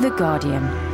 The 0.00 0.10
Guardian. 0.10 0.91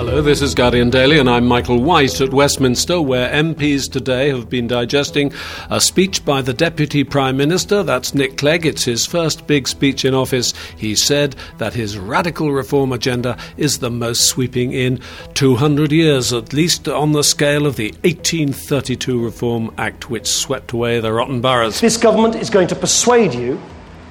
Hello, 0.00 0.22
this 0.22 0.40
is 0.40 0.54
Guardian 0.54 0.88
Daily, 0.88 1.18
and 1.18 1.28
I'm 1.28 1.46
Michael 1.46 1.82
White 1.82 2.22
at 2.22 2.32
Westminster, 2.32 3.02
where 3.02 3.30
MPs 3.34 3.92
today 3.92 4.30
have 4.30 4.48
been 4.48 4.66
digesting 4.66 5.30
a 5.68 5.78
speech 5.78 6.24
by 6.24 6.40
the 6.40 6.54
Deputy 6.54 7.04
Prime 7.04 7.36
Minister. 7.36 7.82
That's 7.82 8.14
Nick 8.14 8.38
Clegg. 8.38 8.64
It's 8.64 8.86
his 8.86 9.04
first 9.04 9.46
big 9.46 9.68
speech 9.68 10.06
in 10.06 10.14
office. 10.14 10.54
He 10.74 10.94
said 10.94 11.36
that 11.58 11.74
his 11.74 11.98
radical 11.98 12.50
reform 12.50 12.92
agenda 12.92 13.36
is 13.58 13.80
the 13.80 13.90
most 13.90 14.24
sweeping 14.24 14.72
in 14.72 15.00
200 15.34 15.92
years, 15.92 16.32
at 16.32 16.54
least 16.54 16.88
on 16.88 17.12
the 17.12 17.22
scale 17.22 17.66
of 17.66 17.76
the 17.76 17.90
1832 18.02 19.22
Reform 19.22 19.70
Act, 19.76 20.08
which 20.08 20.26
swept 20.26 20.72
away 20.72 20.98
the 21.00 21.12
rotten 21.12 21.42
boroughs. 21.42 21.82
This 21.82 21.98
government 21.98 22.36
is 22.36 22.48
going 22.48 22.68
to 22.68 22.74
persuade 22.74 23.34
you 23.34 23.60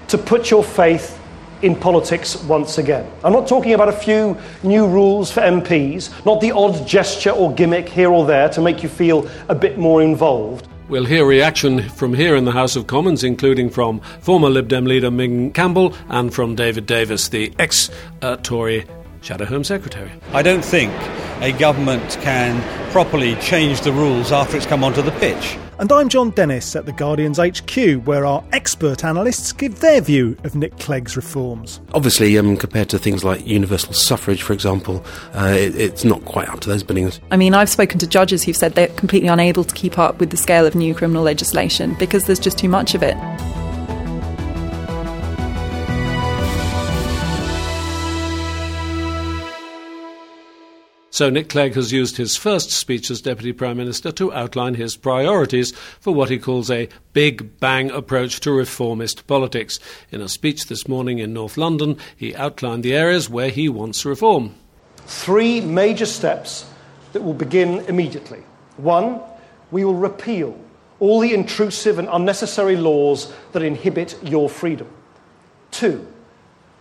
to 0.10 0.20
put 0.20 0.52
your 0.52 0.64
faith 0.64 1.19
in 1.62 1.76
politics 1.76 2.42
once 2.44 2.78
again. 2.78 3.10
I'm 3.24 3.34
not 3.34 3.48
talking 3.48 3.74
about 3.74 3.90
a 3.90 3.94
few 3.94 4.38
new 4.64 4.88
rules 4.88 5.32
for 5.32 5.42
MPs, 5.42 6.26
not 6.26 6.42
the 6.42 6.52
odd 6.52 6.88
gesture 6.88 7.32
or 7.32 7.54
gimmick 7.54 7.88
here 7.90 8.12
or 8.12 8.26
there 8.26 8.50
to 8.50 8.62
make 8.62 8.84
you 8.84 8.90
feel 8.90 9.30
a 9.48 9.56
bit 9.56 9.78
more 9.78 10.02
involved. 10.02 10.68
We'll 10.88 11.06
hear 11.06 11.24
reaction 11.24 11.88
from 11.90 12.16
here 12.16 12.36
in 12.36 12.46
the 12.46 12.52
House 12.52 12.76
of 12.76 12.88
Commons, 12.88 13.24
including 13.24 13.70
from 13.70 14.00
former 14.22 14.50
Lib 14.50 14.68
Dem 14.70 14.86
leader 14.86 15.12
Ming 15.12 15.52
Campbell 15.52 15.94
and 16.08 16.34
from 16.34 16.56
David 16.56 16.88
Davis, 16.88 17.28
the 17.30 17.54
ex 17.60 17.92
Tory 18.42 18.86
Shadow 19.22 19.46
Home 19.46 19.64
Secretary. 19.64 20.12
I 20.34 20.42
don't 20.42 20.66
think 20.66 20.92
a 21.42 21.52
government 21.52 22.18
can 22.22 22.60
properly 22.92 23.36
change 23.36 23.82
the 23.82 23.92
rules 23.92 24.32
after 24.32 24.58
it's 24.58 24.66
come 24.66 24.84
onto 24.84 25.04
the 25.04 25.12
pitch. 25.12 25.58
And 25.80 25.94
I'm 25.94 26.10
Jon 26.10 26.32
Dennis 26.32 26.76
at 26.76 26.86
the 26.86 26.92
Guardian's 26.92 27.40
HQ, 27.40 28.06
where 28.06 28.26
our 28.26 28.44
expert 28.52 29.06
analysts 29.06 29.54
give 29.54 29.80
their 29.80 30.02
view 30.02 30.36
of 30.44 30.54
Nick 30.54 30.78
Clegg's 30.78 31.16
reforms. 31.16 31.80
Obviously, 31.94 32.38
um, 32.38 32.58
compared 32.58 32.90
to 32.90 33.00
things 33.00 33.24
like 33.24 33.48
universal 33.48 33.94
suffrage, 33.94 34.42
for 34.42 34.52
example, 34.52 35.02
uh, 35.34 35.56
it, 35.58 35.74
it's 35.78 36.04
not 36.04 36.26
quite 36.26 36.50
up 36.50 36.60
to 36.60 36.70
those 36.70 36.84
billings. 36.84 37.22
I 37.32 37.38
mean, 37.38 37.54
I've 37.54 37.70
spoken 37.70 37.98
to 38.00 38.08
judges 38.08 38.44
who've 38.44 38.58
said 38.58 38.76
they're 38.76 38.88
completely 38.90 39.30
unable 39.30 39.64
to 39.64 39.74
keep 39.74 39.98
up 39.98 40.20
with 40.20 40.32
the 40.32 40.38
scale 40.38 40.66
of 40.66 40.76
new 40.76 40.94
criminal 40.94 41.24
legislation 41.24 41.94
because 41.94 42.26
there's 42.26 42.40
just 42.40 42.58
too 42.58 42.68
much 42.68 42.94
of 42.94 43.02
it. 43.02 43.16
So 51.20 51.30
Nick 51.30 51.50
Clegg 51.50 51.74
has 51.76 51.92
used 51.92 52.16
his 52.16 52.38
first 52.38 52.72
speech 52.72 53.12
as 53.12 53.20
Deputy 53.20 53.52
Prime 53.52 53.76
Minister 53.76 54.10
to 54.14 54.32
outline 54.32 54.76
his 54.76 54.96
priorities 54.96 55.74
for 56.00 56.14
what 56.14 56.30
he 56.30 56.40
calls 56.40 56.72
a 56.72 56.88
big 57.12 57.60
bang 57.60 57.92
approach 57.92 58.40
to 58.40 58.54
reformist 58.54 59.28
politics. 59.28 59.82
In 60.12 60.22
a 60.22 60.30
speech 60.30 60.68
this 60.68 60.88
morning 60.88 61.20
in 61.20 61.34
North 61.34 61.58
London, 61.58 61.98
he 62.16 62.34
outlined 62.38 62.84
the 62.84 62.96
areas 62.96 63.30
where 63.30 63.50
he 63.50 63.68
wants 63.68 64.06
reform. 64.06 64.56
Three 65.08 65.60
major 65.60 66.06
steps 66.06 66.66
that 67.12 67.22
will 67.22 67.34
begin 67.34 67.80
immediately. 67.90 68.42
One, 68.78 69.20
we 69.72 69.84
will 69.84 69.96
repeal 69.96 70.58
all 71.02 71.20
the 71.20 71.34
intrusive 71.34 72.00
and 72.00 72.08
unnecessary 72.10 72.78
laws 72.78 73.30
that 73.52 73.62
inhibit 73.62 74.18
your 74.24 74.48
freedom. 74.48 74.88
Two, 75.72 76.08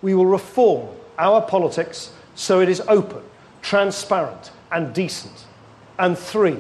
we 0.00 0.14
will 0.14 0.26
reform 0.26 0.86
our 1.18 1.42
politics 1.42 2.12
so 2.36 2.60
it 2.60 2.68
is 2.68 2.80
open 2.86 3.24
transparent, 3.68 4.50
and 4.72 4.94
decent. 4.94 5.44
And 5.98 6.16
three, 6.16 6.56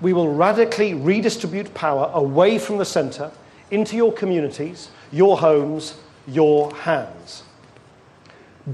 we 0.00 0.14
will 0.14 0.32
radically 0.32 0.94
redistribute 0.94 1.74
power 1.74 2.10
away 2.14 2.58
from 2.58 2.78
the 2.78 2.86
centre 2.86 3.30
into 3.70 3.96
your 3.96 4.14
communities, 4.14 4.88
your 5.10 5.36
homes, 5.36 5.98
your 6.26 6.74
hands. 6.74 7.42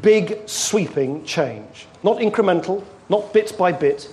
Big, 0.02 0.48
sweeping 0.48 1.24
change. 1.24 1.88
Not 2.04 2.18
incremental, 2.18 2.84
not 3.08 3.32
bit 3.32 3.52
by 3.58 3.72
bit. 3.72 4.08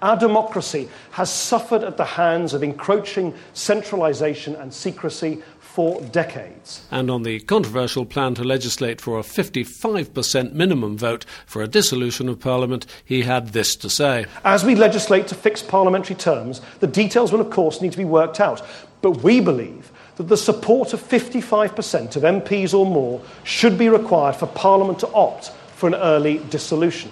Our 0.00 0.16
democracy 0.16 0.88
has 1.12 1.32
suffered 1.32 1.84
at 1.84 1.96
the 1.96 2.04
hands 2.04 2.52
of 2.52 2.64
encroaching 2.64 3.32
centralisation 3.54 4.56
and 4.56 4.74
secrecy 4.74 5.40
for 5.72 6.02
decades. 6.02 6.84
And 6.90 7.10
on 7.10 7.22
the 7.22 7.40
controversial 7.40 8.04
plan 8.04 8.34
to 8.34 8.44
legislate 8.44 9.00
for 9.00 9.18
a 9.18 9.22
55% 9.22 10.52
minimum 10.52 10.98
vote 10.98 11.24
for 11.46 11.62
a 11.62 11.66
dissolution 11.66 12.28
of 12.28 12.38
Parliament, 12.38 12.84
he 13.02 13.22
had 13.22 13.54
this 13.54 13.74
to 13.76 13.88
say. 13.88 14.26
As 14.44 14.64
we 14.64 14.74
legislate 14.74 15.28
to 15.28 15.34
fix 15.34 15.62
parliamentary 15.62 16.14
terms, 16.14 16.60
the 16.80 16.86
details 16.86 17.32
will, 17.32 17.40
of 17.40 17.48
course, 17.48 17.80
need 17.80 17.92
to 17.92 17.98
be 17.98 18.04
worked 18.04 18.38
out. 18.38 18.60
But 19.00 19.22
we 19.22 19.40
believe 19.40 19.90
that 20.16 20.24
the 20.24 20.36
support 20.36 20.92
of 20.92 21.00
55% 21.00 22.16
of 22.16 22.22
MPs 22.22 22.74
or 22.74 22.84
more 22.84 23.22
should 23.42 23.78
be 23.78 23.88
required 23.88 24.36
for 24.36 24.48
Parliament 24.48 24.98
to 24.98 25.12
opt 25.14 25.52
for 25.74 25.86
an 25.86 25.94
early 25.94 26.36
dissolution. 26.50 27.10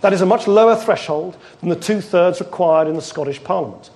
That 0.00 0.12
is 0.12 0.22
a 0.22 0.26
much 0.26 0.48
lower 0.48 0.74
threshold 0.74 1.36
than 1.60 1.68
the 1.68 1.76
two 1.76 2.00
thirds 2.00 2.40
required 2.40 2.88
in 2.88 2.96
the 2.96 3.00
Scottish 3.00 3.44
Parliament. 3.44 3.90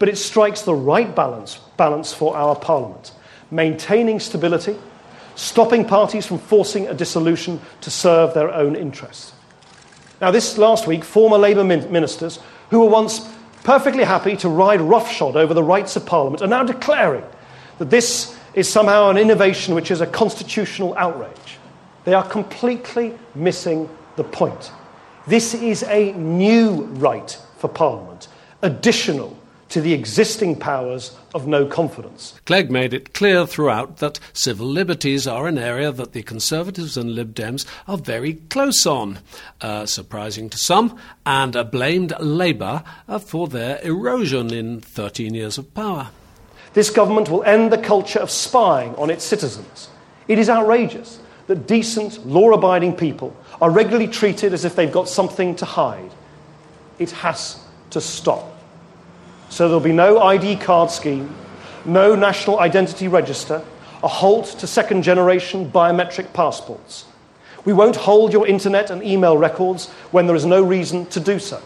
But 0.00 0.08
it 0.08 0.18
strikes 0.18 0.62
the 0.62 0.74
right 0.74 1.14
balance, 1.14 1.60
balance 1.76 2.12
for 2.12 2.36
our 2.36 2.56
Parliament 2.56 3.12
maintaining 3.52 4.18
stability, 4.18 4.76
stopping 5.36 5.84
parties 5.84 6.26
from 6.26 6.38
forcing 6.38 6.88
a 6.88 6.94
dissolution 6.94 7.60
to 7.82 7.90
serve 7.90 8.34
their 8.34 8.52
own 8.52 8.74
interests. 8.74 9.32
Now, 10.20 10.30
this 10.30 10.58
last 10.58 10.86
week, 10.86 11.04
former 11.04 11.38
Labour 11.38 11.64
ministers 11.64 12.40
who 12.70 12.80
were 12.80 12.88
once 12.88 13.28
perfectly 13.62 14.04
happy 14.04 14.36
to 14.36 14.48
ride 14.48 14.80
roughshod 14.80 15.36
over 15.36 15.54
the 15.54 15.62
rights 15.62 15.94
of 15.96 16.06
Parliament 16.06 16.42
are 16.42 16.48
now 16.48 16.64
declaring 16.64 17.24
that 17.78 17.90
this 17.90 18.36
is 18.54 18.68
somehow 18.68 19.10
an 19.10 19.18
innovation 19.18 19.74
which 19.74 19.90
is 19.90 20.00
a 20.00 20.06
constitutional 20.06 20.94
outrage. 20.96 21.58
They 22.04 22.14
are 22.14 22.26
completely 22.26 23.14
missing 23.34 23.88
the 24.16 24.24
point. 24.24 24.72
This 25.26 25.54
is 25.54 25.84
a 25.84 26.12
new 26.12 26.82
right 26.82 27.38
for 27.58 27.68
Parliament, 27.68 28.28
additional 28.62 29.36
to 29.72 29.80
the 29.80 29.94
existing 29.94 30.54
powers 30.54 31.16
of 31.34 31.46
no 31.46 31.64
confidence. 31.64 32.38
Clegg 32.44 32.70
made 32.70 32.92
it 32.92 33.14
clear 33.14 33.46
throughout 33.46 33.96
that 33.96 34.20
civil 34.34 34.66
liberties 34.66 35.26
are 35.26 35.46
an 35.46 35.56
area 35.56 35.90
that 35.90 36.12
the 36.12 36.22
Conservatives 36.22 36.98
and 36.98 37.14
Lib 37.14 37.34
Dems 37.34 37.64
are 37.88 37.96
very 37.96 38.34
close 38.34 38.84
on, 38.84 39.20
uh, 39.62 39.86
surprising 39.86 40.50
to 40.50 40.58
some, 40.58 40.98
and 41.24 41.56
uh, 41.56 41.64
blamed 41.64 42.12
Labour 42.20 42.84
uh, 43.08 43.18
for 43.18 43.48
their 43.48 43.80
erosion 43.82 44.52
in 44.52 44.82
13 44.82 45.32
years 45.32 45.56
of 45.56 45.72
power. 45.72 46.10
This 46.74 46.90
government 46.90 47.30
will 47.30 47.42
end 47.44 47.72
the 47.72 47.78
culture 47.78 48.18
of 48.18 48.30
spying 48.30 48.94
on 48.96 49.08
its 49.08 49.24
citizens. 49.24 49.88
It 50.28 50.38
is 50.38 50.50
outrageous 50.50 51.18
that 51.46 51.66
decent, 51.66 52.26
law 52.26 52.50
abiding 52.50 52.96
people 52.96 53.34
are 53.62 53.70
regularly 53.70 54.08
treated 54.08 54.52
as 54.52 54.66
if 54.66 54.76
they've 54.76 54.92
got 54.92 55.08
something 55.08 55.56
to 55.56 55.64
hide. 55.64 56.10
It 56.98 57.10
has 57.12 57.58
to 57.88 58.02
stop. 58.02 58.61
So 59.52 59.68
there'll 59.68 59.80
be 59.80 59.92
no 59.92 60.18
ID 60.18 60.56
card 60.56 60.90
scheme, 60.90 61.34
no 61.84 62.14
national 62.14 62.58
identity 62.58 63.06
register, 63.06 63.62
a 64.02 64.08
halt 64.08 64.46
to 64.46 64.66
second 64.66 65.02
generation 65.02 65.70
biometric 65.70 66.32
passports. 66.32 67.04
We 67.66 67.74
won't 67.74 67.96
hold 67.96 68.32
your 68.32 68.46
internet 68.46 68.88
and 68.88 69.02
email 69.02 69.36
records 69.36 69.90
when 70.10 70.26
there 70.26 70.36
is 70.36 70.46
no 70.46 70.62
reason 70.62 71.04
to 71.08 71.20
do 71.20 71.38
so. 71.38 71.62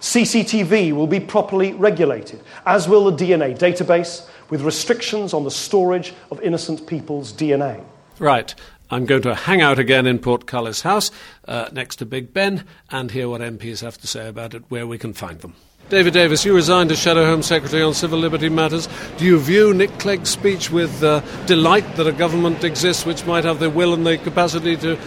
CCTV 0.00 0.92
will 0.92 1.06
be 1.06 1.18
properly 1.18 1.72
regulated, 1.72 2.42
as 2.66 2.86
will 2.86 3.10
the 3.10 3.24
DNA 3.24 3.58
database, 3.58 4.28
with 4.50 4.60
restrictions 4.60 5.32
on 5.32 5.44
the 5.44 5.50
storage 5.50 6.12
of 6.30 6.42
innocent 6.42 6.86
people's 6.86 7.32
DNA. 7.32 7.82
Right. 8.18 8.54
I'm 8.90 9.06
going 9.06 9.22
to 9.22 9.34
hang 9.34 9.62
out 9.62 9.78
again 9.78 10.06
in 10.06 10.18
Portcullis 10.18 10.82
House 10.82 11.10
uh, 11.46 11.70
next 11.72 11.96
to 11.96 12.04
Big 12.04 12.34
Ben 12.34 12.64
and 12.90 13.10
hear 13.12 13.30
what 13.30 13.40
MPs 13.40 13.80
have 13.80 13.96
to 13.96 14.06
say 14.06 14.28
about 14.28 14.52
it, 14.52 14.64
where 14.68 14.86
we 14.86 14.98
can 14.98 15.14
find 15.14 15.40
them. 15.40 15.54
David 15.88 16.12
Davis, 16.12 16.44
you 16.44 16.54
resigned 16.54 16.92
as 16.92 16.98
Shadow 16.98 17.24
Home 17.24 17.42
Secretary 17.42 17.82
on 17.82 17.94
civil 17.94 18.18
liberty 18.18 18.50
matters. 18.50 18.90
Do 19.16 19.24
you 19.24 19.40
view 19.40 19.72
Nick 19.72 19.98
Clegg's 19.98 20.28
speech 20.28 20.70
with 20.70 21.02
uh, 21.02 21.20
delight 21.46 21.96
that 21.96 22.06
a 22.06 22.12
government 22.12 22.62
exists 22.62 23.06
which 23.06 23.24
might 23.24 23.44
have 23.44 23.58
the 23.58 23.70
will 23.70 23.94
and 23.94 24.06
the 24.06 24.18
capacity 24.18 24.76
to 24.76 24.98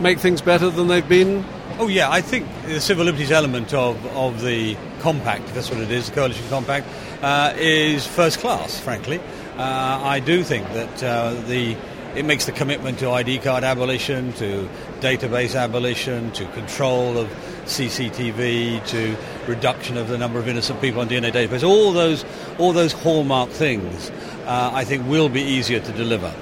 make 0.00 0.18
things 0.18 0.42
better 0.42 0.68
than 0.68 0.88
they've 0.88 1.08
been? 1.08 1.46
Oh, 1.78 1.88
yeah, 1.88 2.10
I 2.10 2.20
think 2.20 2.46
the 2.66 2.78
civil 2.78 3.06
liberties 3.06 3.32
element 3.32 3.72
of, 3.72 4.04
of 4.14 4.42
the 4.42 4.76
compact, 5.00 5.44
if 5.44 5.54
that's 5.54 5.70
what 5.70 5.80
it 5.80 5.90
is, 5.90 6.10
the 6.10 6.14
coalition 6.14 6.46
compact, 6.50 6.86
uh, 7.22 7.54
is 7.56 8.06
first 8.06 8.40
class, 8.40 8.78
frankly. 8.78 9.18
Uh, 9.56 9.62
I 10.02 10.20
do 10.20 10.44
think 10.44 10.70
that 10.74 11.02
uh, 11.02 11.32
the 11.46 11.74
it 12.14 12.24
makes 12.24 12.46
the 12.46 12.52
commitment 12.52 13.00
to 13.00 13.10
ID 13.10 13.38
card 13.38 13.64
abolition, 13.64 14.32
to 14.34 14.68
database 15.04 15.54
abolition, 15.54 16.32
to 16.32 16.46
control 16.52 17.18
of 17.18 17.28
CCTV, 17.66 18.86
to 18.86 19.14
reduction 19.46 19.98
of 19.98 20.08
the 20.08 20.16
number 20.16 20.38
of 20.38 20.48
innocent 20.48 20.80
people 20.80 21.02
on 21.02 21.10
DNA 21.10 21.30
database. 21.30 21.62
All 21.62 21.92
those, 21.92 22.24
all 22.58 22.72
those 22.72 22.94
hallmark 22.94 23.50
things, 23.50 24.10
uh, 24.46 24.70
I 24.72 24.84
think, 24.84 25.06
will 25.06 25.28
be 25.28 25.42
easier 25.42 25.78
to 25.78 25.92
deliver. 25.92 26.32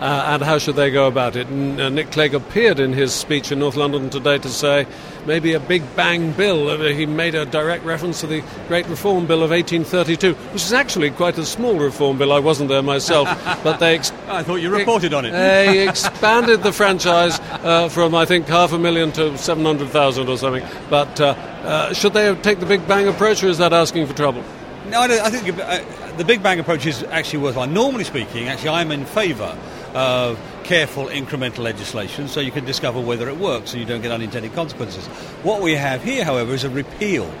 Uh, 0.00 0.24
and 0.28 0.42
how 0.42 0.56
should 0.56 0.76
they 0.76 0.90
go 0.90 1.06
about 1.06 1.36
it? 1.36 1.46
And, 1.48 1.78
uh, 1.78 1.90
Nick 1.90 2.10
Clegg 2.10 2.34
appeared 2.34 2.80
in 2.80 2.94
his 2.94 3.12
speech 3.12 3.52
in 3.52 3.58
North 3.58 3.76
London 3.76 4.08
today 4.08 4.38
to 4.38 4.48
say 4.48 4.86
maybe 5.26 5.52
a 5.52 5.60
big 5.60 5.82
bang 5.94 6.32
bill. 6.32 6.70
Uh, 6.70 6.88
he 6.88 7.04
made 7.04 7.34
a 7.34 7.44
direct 7.44 7.84
reference 7.84 8.20
to 8.20 8.26
the 8.26 8.42
Great 8.66 8.86
Reform 8.86 9.26
Bill 9.26 9.42
of 9.42 9.50
1832, 9.50 10.32
which 10.52 10.62
is 10.62 10.72
actually 10.72 11.10
quite 11.10 11.36
a 11.36 11.44
small 11.44 11.78
reform 11.78 12.16
bill. 12.16 12.32
I 12.32 12.38
wasn't 12.38 12.70
there 12.70 12.82
myself, 12.82 13.28
but 13.62 13.76
they. 13.76 13.96
Ex- 13.96 14.12
I 14.26 14.42
thought 14.42 14.56
you 14.56 14.70
reported 14.70 15.12
on 15.12 15.26
it. 15.26 15.32
They 15.32 15.86
expanded 15.88 16.62
the 16.62 16.72
franchise 16.72 17.38
uh, 17.62 17.90
from 17.90 18.14
I 18.14 18.24
think 18.24 18.46
half 18.46 18.72
a 18.72 18.78
million 18.78 19.12
to 19.12 19.36
700,000 19.36 20.28
or 20.28 20.38
something. 20.38 20.66
But 20.88 21.20
uh, 21.20 21.24
uh, 21.62 21.92
should 21.92 22.14
they 22.14 22.34
take 22.36 22.58
the 22.60 22.66
big 22.66 22.88
bang 22.88 23.06
approach, 23.06 23.44
or 23.44 23.48
is 23.48 23.58
that 23.58 23.74
asking 23.74 24.06
for 24.06 24.14
trouble? 24.14 24.42
No, 24.88 25.02
I, 25.02 25.26
I 25.26 25.30
think 25.30 25.58
uh, 25.58 26.16
the 26.16 26.24
big 26.24 26.42
bang 26.42 26.58
approach 26.58 26.86
is 26.86 27.02
actually 27.04 27.40
worthwhile. 27.40 27.66
Normally 27.66 28.04
speaking, 28.04 28.48
actually, 28.48 28.70
I'm 28.70 28.90
in 28.92 29.04
favour 29.04 29.56
of 29.94 30.38
careful 30.64 31.06
incremental 31.06 31.58
legislation 31.58 32.28
so 32.28 32.40
you 32.40 32.52
can 32.52 32.64
discover 32.64 33.00
whether 33.00 33.28
it 33.28 33.36
works 33.38 33.72
and 33.72 33.80
you 33.80 33.86
don't 33.86 34.02
get 34.02 34.12
unintended 34.12 34.52
consequences. 34.54 35.06
What 35.42 35.60
we 35.62 35.74
have 35.74 36.02
here, 36.04 36.24
however, 36.24 36.52
is 36.54 36.64
a 36.64 36.70
repeal. 36.70 37.32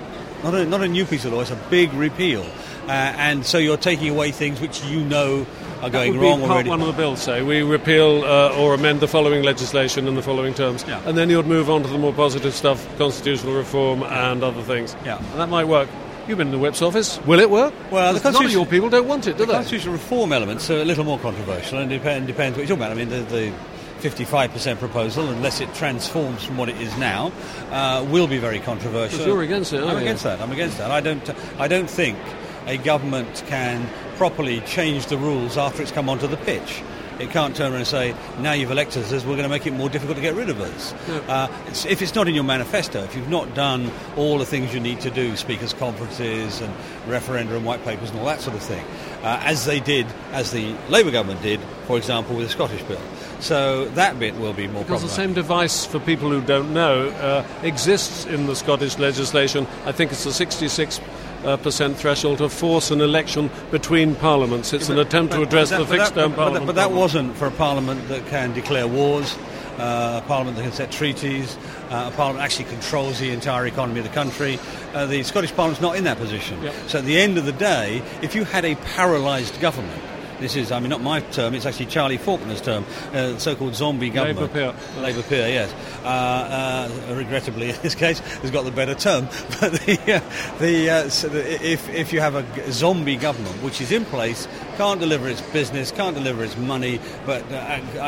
Not 0.42 0.54
a, 0.54 0.64
not 0.64 0.80
a 0.82 0.88
new 0.88 1.04
piece 1.04 1.24
of 1.24 1.32
law, 1.32 1.40
it's 1.42 1.50
a 1.50 1.56
big 1.70 1.92
repeal. 1.92 2.44
Uh, 2.88 2.92
and 2.92 3.44
so 3.44 3.58
you're 3.58 3.76
taking 3.76 4.08
away 4.08 4.32
things 4.32 4.60
which 4.60 4.82
you 4.86 5.00
know 5.04 5.46
are 5.82 5.90
going 5.90 6.12
that 6.14 6.18
would 6.18 6.24
be 6.24 6.26
wrong 6.26 6.40
part 6.40 6.50
already. 6.50 6.70
one 6.70 6.80
of 6.80 6.86
the 6.86 6.92
bills 6.94 7.20
say 7.22 7.40
we 7.42 7.62
repeal 7.62 8.24
uh, 8.24 8.54
or 8.58 8.74
amend 8.74 9.00
the 9.00 9.06
following 9.08 9.42
legislation 9.44 10.08
in 10.08 10.14
the 10.14 10.22
following 10.22 10.52
terms, 10.54 10.84
Yeah. 10.88 11.00
and 11.06 11.16
then 11.16 11.30
you'd 11.30 11.46
move 11.46 11.70
on 11.70 11.82
to 11.82 11.88
the 11.88 11.98
more 11.98 12.12
positive 12.12 12.54
stuff, 12.54 12.86
constitutional 12.98 13.54
reform 13.54 14.02
and 14.02 14.42
other 14.42 14.62
things. 14.62 14.96
Yeah. 15.04 15.18
and 15.18 15.40
that 15.40 15.48
might 15.50 15.66
work. 15.66 15.88
You've 16.28 16.38
been 16.38 16.48
in 16.48 16.52
the 16.52 16.58
Whip's 16.58 16.82
office. 16.82 17.18
Will 17.26 17.40
it 17.40 17.50
work? 17.50 17.74
Well, 17.90 18.14
the 18.14 18.30
none 18.30 18.44
of 18.44 18.52
your 18.52 18.66
people 18.66 18.88
don't 18.88 19.08
want 19.08 19.26
it, 19.26 19.32
do 19.32 19.38
The 19.38 19.46
they? 19.46 19.52
constitutional 19.52 19.94
reform 19.94 20.32
elements 20.32 20.70
are 20.70 20.80
a 20.80 20.84
little 20.84 21.04
more 21.04 21.18
controversial 21.18 21.78
and 21.78 21.90
depend, 21.90 22.26
depends 22.26 22.56
what 22.56 22.68
you're 22.68 22.76
talking 22.76 22.82
about. 22.82 22.92
I 22.92 22.94
mean, 22.94 23.08
the, 23.08 23.52
the 24.00 24.08
55% 24.08 24.78
proposal, 24.78 25.28
unless 25.28 25.60
it 25.60 25.72
transforms 25.74 26.44
from 26.44 26.56
what 26.56 26.68
it 26.68 26.80
is 26.80 26.96
now, 26.98 27.32
uh, 27.70 28.06
will 28.10 28.26
be 28.28 28.38
very 28.38 28.60
controversial. 28.60 29.26
you're 29.26 29.42
against 29.42 29.72
it, 29.72 29.78
aren't 29.78 29.90
I'm 29.90 29.96
you? 29.96 30.02
against 30.02 30.22
that. 30.24 30.40
I'm 30.40 30.52
against 30.52 30.78
that. 30.78 30.90
I 30.90 31.00
don't. 31.00 31.28
I 31.60 31.66
don't 31.68 31.90
think 31.90 32.16
a 32.66 32.76
government 32.76 33.42
can 33.48 33.88
properly 34.16 34.60
change 34.60 35.06
the 35.06 35.16
rules 35.18 35.56
after 35.56 35.82
it's 35.82 35.90
come 35.92 36.08
onto 36.08 36.26
the 36.28 36.36
pitch. 36.38 36.82
It 37.20 37.30
can't 37.30 37.54
turn 37.54 37.72
around 37.72 37.80
and 37.80 37.86
say, 37.86 38.14
now 38.38 38.52
you've 38.52 38.70
elected 38.70 39.02
us, 39.04 39.12
we're 39.12 39.36
going 39.36 39.42
to 39.42 39.50
make 39.50 39.66
it 39.66 39.72
more 39.72 39.90
difficult 39.90 40.16
to 40.16 40.22
get 40.22 40.34
rid 40.34 40.48
of 40.48 40.58
us. 40.58 40.94
Uh, 41.28 41.52
it's, 41.66 41.84
if 41.84 42.00
it's 42.00 42.14
not 42.14 42.28
in 42.28 42.34
your 42.34 42.44
manifesto, 42.44 43.04
if 43.04 43.14
you've 43.14 43.28
not 43.28 43.54
done 43.54 43.90
all 44.16 44.38
the 44.38 44.46
things 44.46 44.72
you 44.72 44.80
need 44.80 45.00
to 45.00 45.10
do, 45.10 45.36
speakers' 45.36 45.74
conferences 45.74 46.62
and 46.62 46.72
referenda 47.06 47.54
and 47.54 47.66
white 47.66 47.84
papers 47.84 48.08
and 48.08 48.18
all 48.20 48.24
that 48.24 48.40
sort 48.40 48.56
of 48.56 48.62
thing, 48.62 48.82
uh, 49.22 49.38
as 49.44 49.66
they 49.66 49.80
did, 49.80 50.06
as 50.32 50.50
the 50.50 50.74
Labour 50.88 51.10
government 51.10 51.42
did, 51.42 51.60
for 51.86 51.98
example, 51.98 52.36
with 52.36 52.46
the 52.46 52.52
Scottish 52.52 52.82
bill. 52.84 53.00
So 53.40 53.84
that 53.90 54.18
bit 54.18 54.34
will 54.36 54.54
be 54.54 54.66
more 54.66 54.82
Because 54.82 55.02
the 55.02 55.08
same 55.08 55.34
device, 55.34 55.84
for 55.84 56.00
people 56.00 56.30
who 56.30 56.40
don't 56.40 56.72
know, 56.72 57.08
uh, 57.08 57.46
exists 57.62 58.24
in 58.24 58.46
the 58.46 58.56
Scottish 58.56 58.98
legislation. 58.98 59.66
I 59.84 59.92
think 59.92 60.10
it's 60.12 60.24
the 60.24 60.32
66 60.32 61.00
uh, 61.44 61.56
percent 61.56 61.96
threshold 61.96 62.38
to 62.38 62.48
force 62.48 62.90
an 62.90 63.00
election 63.00 63.50
between 63.70 64.14
parliaments. 64.14 64.72
It's 64.72 64.88
an 64.88 64.98
attempt 64.98 65.32
to 65.34 65.42
address 65.42 65.70
But 65.70 65.78
the 65.78 65.84
that- 65.84 65.90
but 65.90 65.98
fixed 65.98 66.14
term 66.14 66.30
but 66.32 66.36
that- 66.36 66.36
parliament. 66.36 66.66
But 66.66 66.74
that 66.76 66.92
wasn't 66.92 67.36
for 67.36 67.46
a 67.46 67.50
parliament 67.50 68.08
that 68.08 68.26
can 68.28 68.52
declare 68.52 68.86
wars, 68.86 69.36
uh, 69.78 70.20
a 70.22 70.26
parliament 70.26 70.56
that 70.56 70.62
can 70.64 70.72
set 70.72 70.90
treaties, 70.90 71.56
uh, 71.90 72.10
a 72.12 72.16
parliament 72.16 72.38
that 72.38 72.44
actually 72.44 72.64
controls 72.66 73.18
the 73.18 73.30
entire 73.30 73.66
economy 73.66 74.00
of 74.00 74.06
the 74.06 74.12
country. 74.12 74.58
Uh, 74.94 75.06
the 75.06 75.22
Scottish 75.22 75.54
parliament's 75.54 75.80
not 75.80 75.96
in 75.96 76.04
that 76.04 76.18
position. 76.18 76.62
Yep. 76.62 76.74
So 76.88 76.98
at 76.98 77.04
the 77.04 77.18
end 77.18 77.38
of 77.38 77.46
the 77.46 77.52
day, 77.52 78.02
if 78.22 78.34
you 78.34 78.44
had 78.44 78.64
a 78.64 78.74
paralysed 78.74 79.60
government, 79.60 80.02
this 80.40 80.56
is, 80.56 80.72
I 80.72 80.80
mean, 80.80 80.90
not 80.90 81.02
my 81.02 81.20
term, 81.20 81.54
it's 81.54 81.66
actually 81.66 81.86
Charlie 81.86 82.18
Falconer's 82.18 82.60
term, 82.60 82.84
uh, 83.12 83.38
so-called 83.38 83.74
zombie 83.74 84.10
government. 84.10 84.52
Labour 84.54 84.72
peer. 84.72 85.02
Labour 85.02 85.22
peer, 85.22 85.48
yes. 85.48 85.72
Uh, 86.04 86.08
uh, 86.08 87.14
regrettably, 87.14 87.70
in 87.70 87.76
this 87.82 87.94
case, 87.94 88.18
has 88.18 88.50
got 88.50 88.64
the 88.64 88.70
better 88.70 88.94
term. 88.94 89.28
But 89.60 89.72
the, 89.72 90.14
uh, 90.14 90.58
the, 90.58 90.90
uh, 90.90 91.08
so 91.10 91.28
the, 91.28 91.62
if, 91.62 91.86
if 91.90 92.12
you 92.14 92.20
have 92.20 92.34
a 92.34 92.72
zombie 92.72 93.16
government 93.16 93.62
which 93.62 93.80
is 93.80 93.92
in 93.92 94.06
place, 94.06 94.48
can't 94.78 94.98
deliver 94.98 95.28
its 95.28 95.42
business, 95.42 95.92
can't 95.92 96.16
deliver 96.16 96.42
its 96.42 96.56
money, 96.56 96.98
but 97.26 97.48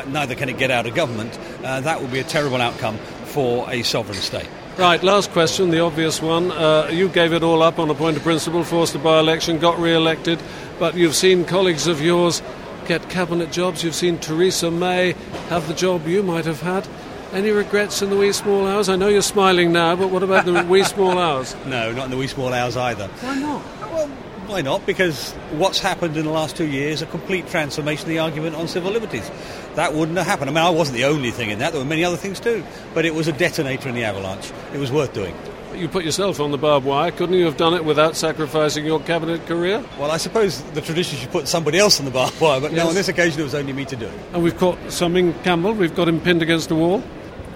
neither 0.08 0.34
can 0.34 0.48
it 0.48 0.56
get 0.56 0.70
out 0.70 0.86
of 0.86 0.94
government, 0.94 1.38
uh, 1.62 1.80
that 1.82 2.00
would 2.00 2.10
be 2.10 2.20
a 2.20 2.24
terrible 2.24 2.60
outcome 2.60 2.96
for 3.26 3.70
a 3.70 3.82
sovereign 3.82 4.18
state. 4.18 4.48
Right, 4.78 5.02
last 5.02 5.32
question, 5.32 5.70
the 5.70 5.80
obvious 5.80 6.22
one. 6.22 6.50
Uh, 6.50 6.88
you 6.90 7.10
gave 7.10 7.34
it 7.34 7.42
all 7.42 7.62
up 7.62 7.78
on 7.78 7.90
a 7.90 7.94
point 7.94 8.16
of 8.16 8.22
principle, 8.22 8.64
forced 8.64 8.94
a 8.94 8.98
by 8.98 9.20
election, 9.20 9.58
got 9.58 9.78
re 9.78 9.92
elected, 9.92 10.40
but 10.78 10.94
you've 10.94 11.14
seen 11.14 11.44
colleagues 11.44 11.86
of 11.86 12.00
yours 12.00 12.42
get 12.86 13.08
cabinet 13.08 13.52
jobs. 13.52 13.84
You've 13.84 13.94
seen 13.94 14.18
Theresa 14.18 14.70
May 14.70 15.12
have 15.48 15.68
the 15.68 15.74
job 15.74 16.06
you 16.06 16.22
might 16.22 16.44
have 16.44 16.60
had. 16.62 16.86
Any 17.32 17.50
regrets 17.50 18.02
in 18.02 18.10
the 18.10 18.16
wee 18.16 18.32
small 18.32 18.66
hours? 18.66 18.88
I 18.88 18.96
know 18.96 19.08
you're 19.08 19.22
smiling 19.22 19.72
now, 19.72 19.96
but 19.96 20.10
what 20.10 20.22
about 20.22 20.44
the 20.44 20.64
wee 20.68 20.84
small 20.84 21.18
hours? 21.18 21.56
No, 21.64 21.92
not 21.92 22.06
in 22.06 22.10
the 22.10 22.16
wee 22.16 22.26
small 22.26 22.52
hours 22.52 22.76
either. 22.76 23.08
Why 23.08 23.38
not? 23.38 23.62
Well, 23.90 24.08
why 24.46 24.60
not? 24.60 24.84
Because 24.84 25.32
what's 25.52 25.78
happened 25.78 26.16
in 26.16 26.26
the 26.26 26.30
last 26.30 26.56
two 26.56 26.66
years, 26.66 27.00
a 27.00 27.06
complete 27.06 27.46
transformation 27.46 28.04
of 28.04 28.08
the 28.08 28.18
argument 28.18 28.54
on 28.54 28.68
civil 28.68 28.92
liberties. 28.92 29.30
That 29.76 29.94
wouldn't 29.94 30.18
have 30.18 30.26
happened. 30.26 30.50
I 30.50 30.52
mean, 30.52 30.64
I 30.64 30.70
wasn't 30.70 30.98
the 30.98 31.04
only 31.04 31.30
thing 31.30 31.48
in 31.48 31.60
that. 31.60 31.72
There 31.72 31.80
were 31.80 31.88
many 31.88 32.04
other 32.04 32.18
things 32.18 32.38
too. 32.38 32.62
But 32.92 33.06
it 33.06 33.14
was 33.14 33.28
a 33.28 33.32
detonator 33.32 33.88
in 33.88 33.94
the 33.94 34.04
avalanche. 34.04 34.52
It 34.74 34.78
was 34.78 34.92
worth 34.92 35.14
doing. 35.14 35.34
You 35.74 35.88
put 35.88 36.04
yourself 36.04 36.40
on 36.40 36.50
the 36.50 36.58
barbed 36.58 36.86
wire. 36.86 37.10
Couldn't 37.10 37.36
you 37.36 37.44
have 37.44 37.56
done 37.56 37.74
it 37.74 37.84
without 37.84 38.16
sacrificing 38.16 38.84
your 38.84 39.00
cabinet 39.00 39.46
career? 39.46 39.84
Well, 39.98 40.10
I 40.10 40.16
suppose 40.16 40.62
the 40.72 40.80
tradition 40.80 41.18
should 41.18 41.30
put 41.30 41.48
somebody 41.48 41.78
else 41.78 41.98
on 41.98 42.04
the 42.04 42.10
barbed 42.10 42.40
wire, 42.40 42.60
but 42.60 42.72
no, 42.72 42.88
on 42.88 42.94
this 42.94 43.08
occasion 43.08 43.40
it 43.40 43.44
was 43.44 43.54
only 43.54 43.72
me 43.72 43.84
to 43.86 43.96
do 43.96 44.06
it. 44.06 44.20
And 44.32 44.42
we've 44.42 44.56
caught 44.56 44.78
Sir 44.90 45.08
Ming 45.08 45.34
Campbell. 45.42 45.72
We've 45.72 45.94
got 45.94 46.08
him 46.08 46.20
pinned 46.20 46.42
against 46.42 46.68
the 46.68 46.74
wall. 46.74 47.00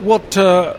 What 0.01 0.37
uh, 0.37 0.77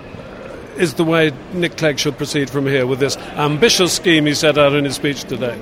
is 0.77 0.95
the 0.95 1.03
way 1.03 1.31
Nick 1.53 1.77
Clegg 1.77 1.99
should 1.99 2.17
proceed 2.17 2.49
from 2.49 2.65
here 2.65 2.85
with 2.85 2.99
this 2.99 3.17
ambitious 3.17 3.93
scheme 3.93 4.25
he 4.25 4.33
set 4.33 4.57
out 4.57 4.73
in 4.73 4.85
his 4.85 4.95
speech 4.95 5.23
today? 5.23 5.59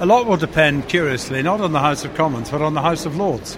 A 0.00 0.06
lot 0.06 0.26
will 0.26 0.36
depend, 0.36 0.88
curiously, 0.88 1.42
not 1.42 1.60
on 1.60 1.72
the 1.72 1.80
House 1.80 2.04
of 2.04 2.14
Commons, 2.14 2.50
but 2.50 2.62
on 2.62 2.74
the 2.74 2.82
House 2.82 3.06
of 3.06 3.16
Lords. 3.16 3.56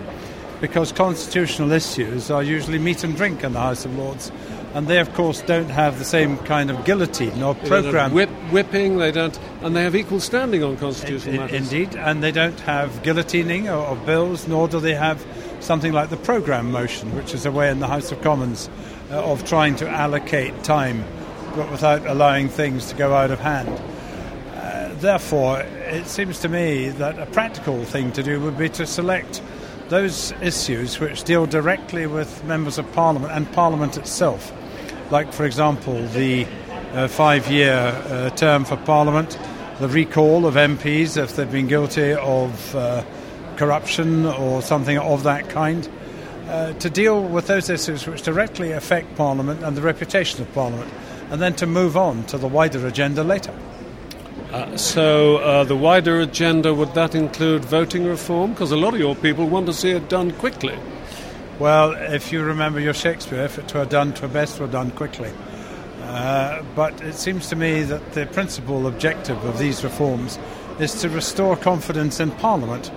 Because 0.61 0.93
constitutional 0.93 1.73
issues 1.73 2.31
are 2.31 2.43
usually 2.43 2.79
meat 2.79 3.05
and 3.05 3.17
drink 3.17 3.43
in 3.45 3.53
the 3.53 3.61
House 3.61 3.85
of 3.85 3.97
Lords. 3.97 4.31
And 4.77 4.87
they, 4.87 4.99
of 4.99 5.15
course, 5.15 5.41
don't 5.41 5.71
have 5.71 5.99
the 5.99 6.05
same 6.05 6.37
kind 6.37 6.71
of 6.71 6.85
guillotine 6.85 7.43
or 7.43 7.55
They 7.55 7.61
don't 7.71 7.71
have 7.71 7.83
programme. 7.85 8.13
whip, 8.13 8.29
whipping. 8.53 8.99
They 8.99 9.11
don't, 9.11 9.39
and 9.63 9.75
they 9.75 9.83
have 9.83 9.97
equal 9.97 10.21
standing 10.21 10.63
on 10.63 10.77
constitutional 10.77 11.35
In- 11.35 11.41
matters. 11.41 11.73
Indeed, 11.73 11.97
and 11.97 12.23
they 12.23 12.31
don't 12.31 12.61
have 12.61 12.91
guillotining 13.03 13.69
of, 13.69 13.99
of 13.99 14.05
bills, 14.05 14.47
nor 14.47 14.69
do 14.69 14.79
they 14.79 14.93
have 14.95 15.25
something 15.61 15.95
like 15.95 16.11
the 16.11 16.19
programme 16.19 16.71
motion, 16.71 17.17
which 17.17 17.33
is 17.33 17.47
a 17.47 17.51
way 17.51 17.71
in 17.71 17.81
the 17.81 17.87
House 17.89 18.13
of 18.13 18.21
Commons 18.21 18.69
uh, 19.11 19.15
of 19.25 19.47
trying 19.47 19.77
to 19.77 19.89
allocate 19.89 20.63
time, 20.63 21.05
but 21.55 21.71
without 21.71 22.07
allowing 22.07 22.51
things 22.51 22.91
to 22.91 22.95
go 22.97 23.15
out 23.15 23.31
of 23.31 23.41
hand. 23.41 23.81
Uh, 24.57 24.93
therefore, 25.01 25.61
it 25.61 26.07
seems 26.07 26.39
to 26.41 26.51
me 26.51 26.91
that 26.91 27.19
a 27.19 27.25
practical 27.25 27.83
thing 27.87 28.13
to 28.13 28.23
do 28.23 28.39
would 28.41 28.59
be 28.59 28.69
to 28.69 28.87
select 28.87 29.41
those 29.89 30.33
issues 30.43 31.01
which 31.01 31.25
deal 31.25 31.47
directly 31.47 32.07
with 32.07 32.45
members 32.45 32.77
of 32.77 32.93
Parliament 32.93 33.33
and 33.33 33.51
Parliament 33.53 33.97
itself, 33.97 34.53
like, 35.11 35.33
for 35.33 35.45
example, 35.45 35.95
the 36.09 36.47
uh, 36.93 37.09
five 37.09 37.51
year 37.51 37.73
uh, 37.73 38.31
term 38.31 38.65
for 38.65 38.77
Parliament, 38.77 39.39
the 39.79 39.89
recall 39.89 40.47
of 40.47 40.55
MPs 40.55 41.17
if 41.23 41.37
they've 41.37 41.51
been 41.51 41.69
guilty 41.69 42.15
of 42.15 42.75
uh, 42.75 43.05
corruption 43.57 44.27
or 44.27 44.63
something 44.63 44.99
of 44.99 45.23
that 45.25 45.49
kind. 45.49 45.89
Uh, 46.49 46.73
to 46.75 46.89
deal 46.89 47.23
with 47.23 47.49
those 47.49 47.69
issues 47.69 48.07
which 48.07 48.23
directly 48.23 48.71
affect 48.71 49.17
Parliament 49.17 49.63
and 49.65 49.77
the 49.77 49.83
reputation 49.83 50.41
of 50.43 50.53
Parliament, 50.55 50.93
and 51.31 51.43
then 51.43 51.55
to 51.55 51.67
move 51.67 51.97
on 51.97 52.23
to 52.27 52.39
the 52.39 52.47
wider 52.47 52.87
agenda 52.87 53.25
later. 53.25 53.53
Uh, 54.53 54.77
so, 54.77 55.39
uh, 55.39 55.65
the 55.65 55.75
wider 55.75 56.21
agenda 56.21 56.73
would 56.73 56.95
that 56.95 57.17
include 57.17 57.65
voting 57.65 58.07
reform? 58.07 58.53
Because 58.53 58.71
a 58.71 58.77
lot 58.77 58.95
of 58.95 59.01
your 59.01 59.17
people 59.17 59.49
want 59.49 59.67
to 59.67 59.73
see 59.73 59.91
it 59.91 60.09
done 60.09 60.31
quickly. 60.31 60.79
Well, 61.59 61.93
if 61.93 62.33
you 62.33 62.43
remember 62.43 62.81
your 62.81 62.93
Shakespeare, 62.93 63.43
if 63.43 63.59
it 63.59 63.73
were 63.73 63.87
done, 63.87 64.13
twere 64.13 64.29
best 64.29 64.61
were 64.61 64.67
done 64.67 64.91
quickly. 64.91 65.33
Uh, 66.03 66.63
but 66.75 67.01
it 67.01 67.15
seems 67.15 67.49
to 67.49 67.57
me 67.57 67.83
that 67.83 68.13
the 68.13 68.27
principal 68.27 68.87
objective 68.87 69.43
of 69.43 69.59
these 69.59 69.83
reforms 69.83 70.39
is 70.79 71.01
to 71.01 71.09
restore 71.09 71.57
confidence 71.57 72.21
in 72.21 72.31
Parliament. 72.33 72.91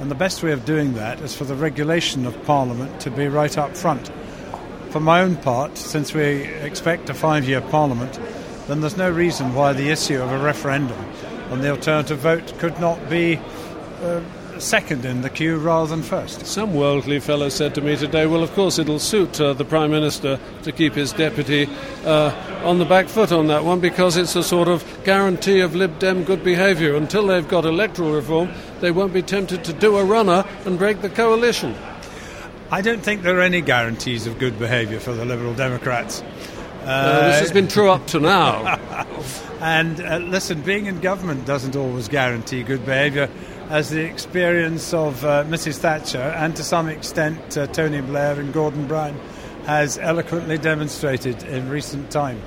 And 0.00 0.10
the 0.10 0.16
best 0.16 0.42
way 0.42 0.50
of 0.50 0.64
doing 0.64 0.94
that 0.94 1.20
is 1.20 1.36
for 1.36 1.44
the 1.44 1.54
regulation 1.54 2.26
of 2.26 2.44
Parliament 2.44 3.00
to 3.02 3.12
be 3.12 3.28
right 3.28 3.56
up 3.56 3.76
front. 3.76 4.10
For 4.90 4.98
my 4.98 5.20
own 5.20 5.36
part, 5.36 5.78
since 5.78 6.12
we 6.12 6.22
expect 6.22 7.08
a 7.10 7.14
five 7.14 7.48
year 7.48 7.60
Parliament, 7.60 8.18
then 8.66 8.80
there's 8.80 8.96
no 8.96 9.10
reason 9.10 9.54
why 9.54 9.72
the 9.72 9.90
issue 9.90 10.20
of 10.20 10.32
a 10.32 10.38
referendum 10.38 10.98
on 11.50 11.60
the 11.60 11.70
alternative 11.70 12.18
vote 12.18 12.58
could 12.58 12.80
not 12.80 13.08
be 13.08 13.36
uh, 14.02 14.20
second 14.64 15.04
in 15.04 15.20
the 15.20 15.30
queue 15.30 15.58
rather 15.58 15.88
than 15.88 16.02
first. 16.02 16.46
Some 16.46 16.74
worldly 16.74 17.20
fellow 17.20 17.48
said 17.48 17.74
to 17.76 17.80
me 17.80 17.96
today, 17.96 18.26
well, 18.26 18.42
of 18.42 18.52
course, 18.54 18.78
it'll 18.78 18.98
suit 18.98 19.40
uh, 19.40 19.52
the 19.52 19.64
Prime 19.64 19.90
Minister 19.90 20.40
to 20.62 20.72
keep 20.72 20.94
his 20.94 21.12
deputy 21.12 21.68
uh, 22.04 22.32
on 22.64 22.78
the 22.78 22.84
back 22.84 23.08
foot 23.08 23.30
on 23.30 23.46
that 23.48 23.64
one 23.64 23.80
because 23.80 24.16
it's 24.16 24.34
a 24.34 24.42
sort 24.42 24.68
of 24.68 24.84
guarantee 25.04 25.60
of 25.60 25.74
Lib 25.74 25.98
Dem 25.98 26.24
good 26.24 26.42
behaviour. 26.42 26.96
Until 26.96 27.26
they've 27.26 27.46
got 27.46 27.64
electoral 27.64 28.12
reform, 28.12 28.50
they 28.80 28.90
won't 28.90 29.12
be 29.12 29.22
tempted 29.22 29.64
to 29.64 29.72
do 29.72 29.98
a 29.98 30.04
runner 30.04 30.44
and 30.64 30.78
break 30.78 31.02
the 31.02 31.10
coalition. 31.10 31.76
I 32.70 32.80
don't 32.80 33.02
think 33.02 33.22
there 33.22 33.38
are 33.38 33.42
any 33.42 33.60
guarantees 33.60 34.26
of 34.26 34.38
good 34.38 34.58
behaviour 34.58 34.98
for 34.98 35.12
the 35.12 35.24
Liberal 35.24 35.54
Democrats. 35.54 36.22
Uh, 36.82 37.28
this 37.28 37.40
has 37.40 37.52
been 37.52 37.68
true 37.68 37.90
up 37.90 38.06
to 38.08 38.20
now. 38.20 38.78
and 39.60 40.00
uh, 40.00 40.18
listen, 40.18 40.60
being 40.62 40.86
in 40.86 41.00
government 41.00 41.46
doesn't 41.46 41.76
always 41.76 42.08
guarantee 42.08 42.62
good 42.62 42.84
behaviour, 42.84 43.30
as 43.70 43.90
the 43.90 44.04
experience 44.04 44.92
of 44.92 45.24
uh, 45.24 45.44
Mrs. 45.44 45.78
Thatcher 45.78 46.18
and 46.18 46.54
to 46.56 46.62
some 46.62 46.88
extent 46.88 47.56
uh, 47.56 47.66
Tony 47.68 48.00
Blair 48.00 48.38
and 48.38 48.52
Gordon 48.52 48.86
Brown 48.86 49.18
has 49.66 49.98
eloquently 49.98 50.58
demonstrated 50.58 51.42
in 51.44 51.68
recent 51.68 52.10
time. 52.10 52.40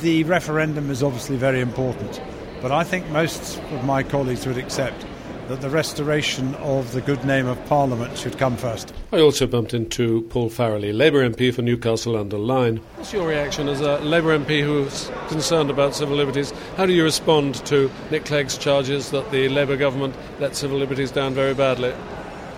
The 0.00 0.24
referendum 0.24 0.90
is 0.90 1.02
obviously 1.02 1.36
very 1.36 1.60
important, 1.60 2.20
but 2.60 2.72
I 2.72 2.84
think 2.84 3.08
most 3.10 3.58
of 3.72 3.84
my 3.84 4.02
colleagues 4.02 4.46
would 4.46 4.58
accept 4.58 5.06
that 5.48 5.60
the 5.60 5.70
restoration 5.70 6.54
of 6.56 6.92
the 6.92 7.00
good 7.00 7.24
name 7.24 7.46
of 7.46 7.64
Parliament 7.66 8.16
should 8.18 8.36
come 8.38 8.56
first. 8.56 8.92
I 9.12 9.20
also 9.20 9.46
bumped 9.46 9.74
into 9.74 10.22
Paul 10.22 10.50
Farrelly, 10.50 10.96
Labour 10.96 11.28
MP 11.28 11.54
for 11.54 11.62
Newcastle 11.62 12.16
under 12.16 12.36
Lyme. 12.36 12.78
What's 12.96 13.12
your 13.12 13.28
reaction 13.28 13.68
as 13.68 13.80
a 13.80 13.98
Labour 14.00 14.36
MP 14.38 14.62
who's 14.62 15.10
concerned 15.28 15.70
about 15.70 15.94
civil 15.94 16.16
liberties? 16.16 16.52
How 16.76 16.86
do 16.86 16.92
you 16.92 17.04
respond 17.04 17.56
to 17.66 17.90
Nick 18.10 18.24
Clegg's 18.24 18.58
charges 18.58 19.10
that 19.10 19.30
the 19.30 19.48
Labour 19.48 19.76
government 19.76 20.14
let 20.40 20.56
civil 20.56 20.78
liberties 20.78 21.10
down 21.10 21.34
very 21.34 21.54
badly? 21.54 21.94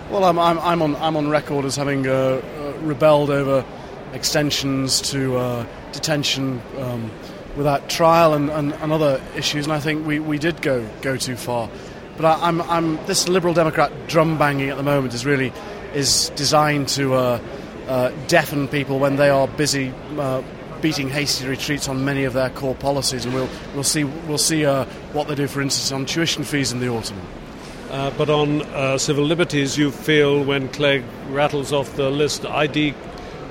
Well, 0.09 0.23
I'm, 0.23 0.39
I'm, 0.39 0.57
I'm 0.59 0.81
on, 0.81 0.95
I'm 0.95 1.15
on 1.15 1.29
record 1.29 1.65
as 1.65 1.75
having 1.75 2.07
uh, 2.07 2.11
uh, 2.11 2.79
rebelled 2.79 3.29
over 3.29 3.63
extensions 4.13 5.01
to 5.01 5.37
uh, 5.37 5.65
detention 5.91 6.61
um, 6.79 7.11
without 7.55 7.89
trial 7.89 8.33
and, 8.33 8.49
and, 8.49 8.73
and, 8.73 8.91
other 8.91 9.21
issues, 9.35 9.65
and 9.65 9.73
I 9.73 9.79
think 9.79 10.07
we, 10.07 10.19
we 10.19 10.39
did 10.39 10.61
go, 10.61 10.87
go 11.01 11.15
too 11.17 11.35
far. 11.35 11.69
But 12.19 12.41
I, 12.41 12.49
am 12.49 12.61
I'm, 12.63 12.69
I'm, 12.69 13.05
this 13.05 13.29
Liberal 13.29 13.53
Democrat 13.53 13.93
drum 14.09 14.37
banging 14.37 14.69
at 14.69 14.75
the 14.75 14.83
moment 14.83 15.13
is 15.13 15.25
really 15.25 15.53
is 15.93 16.31
designed 16.35 16.89
to 16.89 17.13
uh, 17.13 17.39
uh, 17.87 18.11
deafen 18.27 18.67
people 18.67 18.99
when 18.99 19.15
they 19.15 19.29
are 19.29 19.47
busy 19.47 19.93
uh, 20.17 20.41
beating 20.81 21.07
hasty 21.07 21.47
retreats 21.47 21.87
on 21.87 22.03
many 22.03 22.25
of 22.25 22.33
their 22.33 22.49
core 22.49 22.75
policies, 22.75 23.23
and 23.23 23.33
we'll 23.33 23.47
we'll 23.73 23.85
see 23.85 24.03
we'll 24.03 24.37
see 24.37 24.65
uh, 24.65 24.83
what 25.13 25.29
they 25.29 25.35
do, 25.35 25.47
for 25.47 25.61
instance, 25.61 25.93
on 25.93 26.05
tuition 26.05 26.43
fees 26.43 26.73
in 26.73 26.81
the 26.81 26.89
autumn. 26.89 27.21
Uh, 27.89 28.11
but 28.17 28.29
on 28.29 28.63
uh, 28.63 28.97
civil 28.97 29.23
liberties, 29.23 29.77
you 29.77 29.89
feel 29.89 30.43
when 30.43 30.67
Clegg 30.67 31.05
rattles 31.29 31.71
off 31.71 31.95
the 31.95 32.09
list 32.09 32.45
ID 32.45 32.95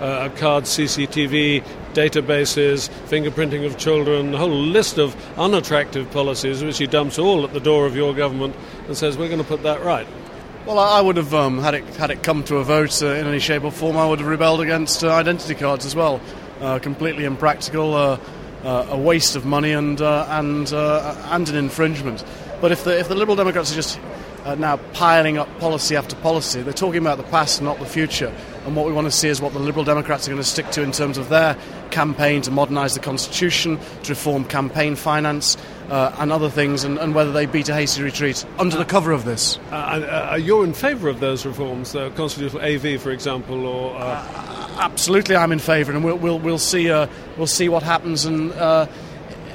uh, 0.01 0.29
cards, 0.37 0.69
CCTV, 0.77 1.65
databases, 1.99 2.89
fingerprinting 3.09 3.67
of 3.67 3.77
children, 3.77 4.33
a 4.33 4.39
whole 4.39 4.49
list 4.49 4.99
of 4.99 5.17
unattractive 5.37 6.09
policies 6.13 6.63
which 6.63 6.79
he 6.79 6.87
dumps 6.87 7.19
all 7.19 7.45
at 7.45 7.53
the 7.53 7.61
door 7.61 7.87
of 7.87 7.97
your 7.97 8.15
government 8.15 8.55
and 8.87 8.97
says, 8.97 9.19
we're 9.19 9.27
going 9.27 9.43
to 9.43 9.49
put 9.49 9.65
that 9.65 9.83
right. 9.83 10.07
Well, 10.65 10.79
I 10.79 11.01
would 11.01 11.17
have, 11.17 11.35
um, 11.35 11.59
had, 11.59 11.75
it, 11.75 11.85
had 11.97 12.11
it 12.11 12.23
come 12.23 12.45
to 12.45 12.57
a 12.59 12.65
vote 12.65 13.03
uh, 13.03 13.07
in 13.07 13.27
any 13.27 13.41
shape 13.41 13.65
or 13.65 13.73
form, 13.73 13.97
I 13.97 14.07
would 14.07 14.21
have 14.21 14.29
rebelled 14.29 14.61
against 14.61 15.03
uh, 15.03 15.13
identity 15.13 15.57
cards 15.57 15.85
as 15.87 15.97
well. 15.97 16.21
Uh, 16.61 16.79
completely 16.79 17.25
impractical, 17.25 17.95
uh, 17.95 18.21
uh, 18.63 18.87
a 18.91 18.99
waste 18.99 19.35
of 19.35 19.45
money, 19.45 19.73
and, 19.73 20.01
uh, 20.01 20.27
and, 20.29 20.73
and 20.73 21.49
an 21.49 21.57
infringement. 21.57 22.25
But 22.61 22.71
if 22.71 22.85
the, 22.85 22.99
if 22.99 23.09
the 23.09 23.15
Liberal 23.15 23.37
Democrats 23.37 23.73
are 23.73 23.77
just 23.77 23.99
now 24.57 24.77
piling 24.93 25.39
up 25.39 25.49
policy 25.59 25.97
after 25.97 26.17
policy, 26.17 26.63
they're 26.63 26.73
talking 26.73 27.01
about 27.01 27.19
the 27.19 27.25
past, 27.25 27.61
not 27.63 27.79
the 27.79 27.87
future. 27.87 28.33
And 28.67 28.77
what 28.77 28.87
we 28.87 28.93
want 28.93 29.07
to 29.07 29.11
see 29.11 29.29
is 29.29 29.41
what 29.41 29.53
the 29.53 29.59
Liberal 29.59 29.85
Democrats 29.85 30.29
are 30.29 30.31
going 30.31 30.43
to 30.43 30.49
stick 30.49 30.71
to 30.71 30.83
in 30.83 30.93
terms 30.93 31.19
of 31.19 31.29
their 31.29 31.57
campaign 31.91 32.43
to 32.43 32.51
modernise 32.51 32.95
the 32.95 33.01
Constitution, 33.01 33.79
to 34.03 34.13
reform 34.13 34.45
campaign 34.45 34.95
finance, 34.95 35.57
uh, 35.89 36.15
and 36.19 36.31
other 36.31 36.51
things, 36.51 36.85
and, 36.85 36.99
and, 36.99 37.15
whether 37.15 37.33
they 37.33 37.47
beat 37.47 37.69
a 37.69 37.75
hasty 37.75 38.03
retreat 38.03 38.45
under 38.59 38.77
the 38.77 38.85
cover 38.85 39.11
of 39.11 39.25
this. 39.25 39.59
Uh, 39.71 40.31
uh, 40.33 40.37
you're 40.37 40.65
in 40.65 40.75
favour 40.75 41.09
of 41.09 41.19
those 41.21 41.47
reforms, 41.47 41.93
the 41.93 42.11
constitutional 42.11 42.63
AV, 42.63 43.01
for 43.01 43.11
example, 43.11 43.67
or. 43.67 43.97
Uh, 43.97 44.01
uh, 44.01 44.77
absolutely, 44.81 45.35
I'm 45.35 45.51
in 45.51 45.59
favour, 45.59 45.93
and 45.93 46.05
we'll, 46.05 46.19
we'll, 46.19 46.39
we'll, 46.39 46.59
see, 46.59 46.91
uh, 46.91 47.07
we'll 47.39 47.47
see 47.47 47.69
what 47.71 47.83
happens 47.83 48.27
and 48.27 48.53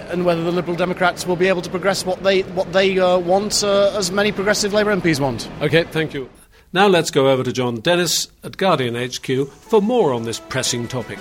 and 0.09 0.25
whether 0.25 0.43
the 0.43 0.51
Liberal 0.51 0.75
Democrats 0.75 1.25
will 1.25 1.35
be 1.35 1.47
able 1.47 1.61
to 1.61 1.69
progress 1.69 2.05
what 2.05 2.23
they 2.23 2.41
what 2.41 2.71
they 2.73 2.99
uh, 2.99 3.17
want, 3.17 3.63
uh, 3.63 3.91
as 3.95 4.11
many 4.11 4.31
progressive 4.31 4.73
Labour 4.73 4.95
MPs 4.95 5.19
want. 5.19 5.49
Okay, 5.61 5.83
thank 5.83 6.13
you. 6.13 6.29
Now 6.73 6.87
let's 6.87 7.11
go 7.11 7.29
over 7.29 7.43
to 7.43 7.53
Jon 7.53 7.81
Dennis 7.81 8.29
at 8.43 8.57
Guardian 8.57 8.95
HQ 8.95 9.47
for 9.47 9.81
more 9.81 10.11
on 10.11 10.23
this 10.23 10.39
pressing 10.39 10.87
topic. 10.87 11.19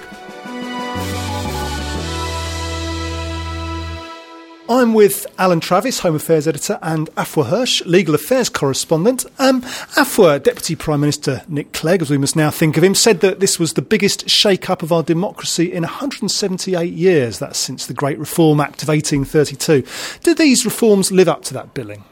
I'm 4.72 4.94
with 4.94 5.26
Alan 5.36 5.60
Travis, 5.60 5.98
Home 5.98 6.14
Affairs 6.14 6.48
Editor, 6.48 6.78
and 6.80 7.14
Afua 7.14 7.44
Hirsch, 7.44 7.84
Legal 7.84 8.14
Affairs 8.14 8.48
Correspondent. 8.48 9.26
Um, 9.38 9.60
Afua, 9.60 10.42
Deputy 10.42 10.76
Prime 10.76 11.00
Minister 11.02 11.42
Nick 11.46 11.74
Clegg, 11.74 12.00
as 12.00 12.08
we 12.08 12.16
must 12.16 12.36
now 12.36 12.50
think 12.50 12.78
of 12.78 12.82
him, 12.82 12.94
said 12.94 13.20
that 13.20 13.38
this 13.38 13.58
was 13.58 13.74
the 13.74 13.82
biggest 13.82 14.30
shake-up 14.30 14.82
of 14.82 14.90
our 14.90 15.02
democracy 15.02 15.70
in 15.70 15.82
178 15.82 16.90
years. 16.90 17.38
That's 17.38 17.58
since 17.58 17.84
the 17.84 17.92
Great 17.92 18.18
Reform 18.18 18.60
Act 18.60 18.82
of 18.82 18.88
1832. 18.88 19.84
Do 20.22 20.34
these 20.34 20.64
reforms 20.64 21.12
live 21.12 21.28
up 21.28 21.42
to 21.44 21.54
that 21.54 21.74
billing? 21.74 22.04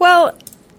Well, 0.00 0.36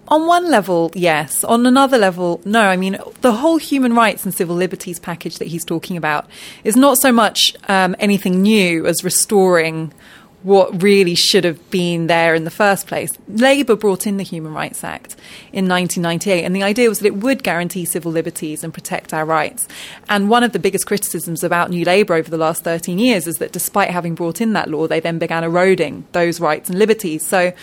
on 0.08 0.26
one 0.26 0.50
level, 0.50 0.90
yes. 0.94 1.42
On 1.42 1.64
another 1.64 1.96
level, 1.96 2.42
no. 2.44 2.60
I 2.60 2.76
mean, 2.76 2.98
the 3.22 3.32
whole 3.32 3.56
human 3.56 3.94
rights 3.94 4.26
and 4.26 4.34
civil 4.34 4.56
liberties 4.56 4.98
package 4.98 5.38
that 5.38 5.48
he's 5.48 5.64
talking 5.64 5.96
about 5.96 6.28
is 6.64 6.76
not 6.76 6.98
so 6.98 7.10
much 7.10 7.56
um, 7.66 7.96
anything 7.98 8.42
new 8.42 8.84
as 8.84 9.02
restoring 9.02 9.94
what 10.44 10.82
really 10.82 11.14
should 11.14 11.42
have 11.42 11.70
been 11.70 12.06
there 12.06 12.34
in 12.34 12.44
the 12.44 12.50
first 12.50 12.86
place. 12.86 13.10
Labour 13.28 13.76
brought 13.76 14.06
in 14.06 14.18
the 14.18 14.22
Human 14.22 14.52
Rights 14.52 14.84
Act 14.84 15.16
in 15.52 15.66
1998, 15.66 16.44
and 16.44 16.54
the 16.54 16.62
idea 16.62 16.88
was 16.88 16.98
that 16.98 17.06
it 17.06 17.16
would 17.16 17.42
guarantee 17.42 17.86
civil 17.86 18.12
liberties 18.12 18.62
and 18.62 18.72
protect 18.72 19.14
our 19.14 19.24
rights. 19.24 19.66
And 20.06 20.28
one 20.28 20.44
of 20.44 20.52
the 20.52 20.58
biggest 20.58 20.86
criticisms 20.86 21.42
about 21.42 21.70
New 21.70 21.84
Labour 21.86 22.12
over 22.12 22.30
the 22.30 22.36
last 22.36 22.62
13 22.62 22.98
years 22.98 23.26
is 23.26 23.36
that 23.36 23.52
despite 23.52 23.88
having 23.88 24.14
brought 24.14 24.42
in 24.42 24.52
that 24.52 24.68
law, 24.68 24.86
they 24.86 25.00
then 25.00 25.18
began 25.18 25.44
eroding 25.44 26.06
those 26.12 26.40
rights 26.40 26.68
and 26.68 26.78
liberties. 26.78 27.26
So 27.26 27.54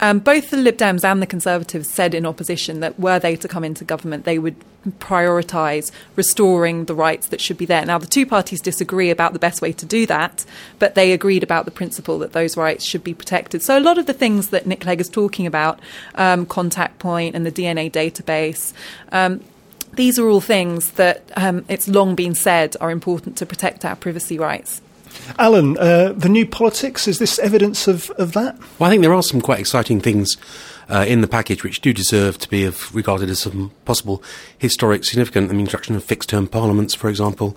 um, 0.00 0.18
both 0.18 0.50
the 0.50 0.56
Lib 0.56 0.76
Dems 0.76 1.04
and 1.04 1.20
the 1.20 1.26
Conservatives 1.26 1.88
said 1.88 2.14
in 2.14 2.26
opposition 2.26 2.80
that 2.80 2.98
were 2.98 3.18
they 3.18 3.36
to 3.36 3.48
come 3.48 3.64
into 3.64 3.84
government, 3.84 4.24
they 4.24 4.38
would 4.38 4.56
prioritise 4.98 5.90
restoring 6.16 6.86
the 6.86 6.94
rights 6.94 7.28
that 7.28 7.40
should 7.40 7.58
be 7.58 7.66
there. 7.66 7.84
Now, 7.84 7.98
the 7.98 8.06
two 8.06 8.24
parties 8.24 8.60
disagree 8.60 9.10
about 9.10 9.34
the 9.34 9.38
best 9.38 9.60
way 9.60 9.72
to 9.72 9.84
do 9.84 10.06
that, 10.06 10.44
but 10.78 10.94
they 10.94 11.12
agreed 11.12 11.42
about 11.42 11.66
the 11.66 11.70
principle 11.70 12.18
that 12.20 12.32
those 12.32 12.56
rights 12.56 12.84
should 12.84 13.04
be 13.04 13.14
protected. 13.14 13.62
So, 13.62 13.78
a 13.78 13.80
lot 13.80 13.98
of 13.98 14.06
the 14.06 14.14
things 14.14 14.48
that 14.48 14.66
Nick 14.66 14.80
Clegg 14.80 15.00
is 15.00 15.08
talking 15.08 15.46
about, 15.46 15.80
um, 16.14 16.46
contact 16.46 16.98
point 16.98 17.34
and 17.34 17.44
the 17.44 17.52
DNA 17.52 17.90
database, 17.90 18.72
um, 19.12 19.42
these 19.94 20.18
are 20.18 20.28
all 20.28 20.40
things 20.40 20.92
that 20.92 21.30
um, 21.36 21.64
it's 21.68 21.88
long 21.88 22.14
been 22.14 22.34
said 22.34 22.76
are 22.80 22.90
important 22.90 23.36
to 23.38 23.46
protect 23.46 23.84
our 23.84 23.96
privacy 23.96 24.38
rights. 24.38 24.80
Alan, 25.38 25.78
uh, 25.78 26.12
the 26.16 26.28
new 26.28 26.46
politics, 26.46 27.08
is 27.08 27.18
this 27.18 27.38
evidence 27.38 27.88
of, 27.88 28.10
of 28.10 28.32
that? 28.32 28.58
Well, 28.78 28.88
I 28.88 28.90
think 28.90 29.02
there 29.02 29.14
are 29.14 29.22
some 29.22 29.40
quite 29.40 29.60
exciting 29.60 30.00
things 30.00 30.36
uh, 30.88 31.04
in 31.06 31.20
the 31.20 31.28
package 31.28 31.62
which 31.62 31.80
do 31.80 31.92
deserve 31.92 32.38
to 32.38 32.48
be 32.48 32.64
of, 32.64 32.94
regarded 32.94 33.30
as 33.30 33.40
some 33.40 33.70
possible 33.84 34.22
historic 34.58 35.04
significance. 35.04 35.50
The 35.50 35.58
introduction 35.58 35.94
of 35.94 36.04
fixed 36.04 36.28
term 36.28 36.46
parliaments, 36.46 36.94
for 36.94 37.08
example, 37.08 37.56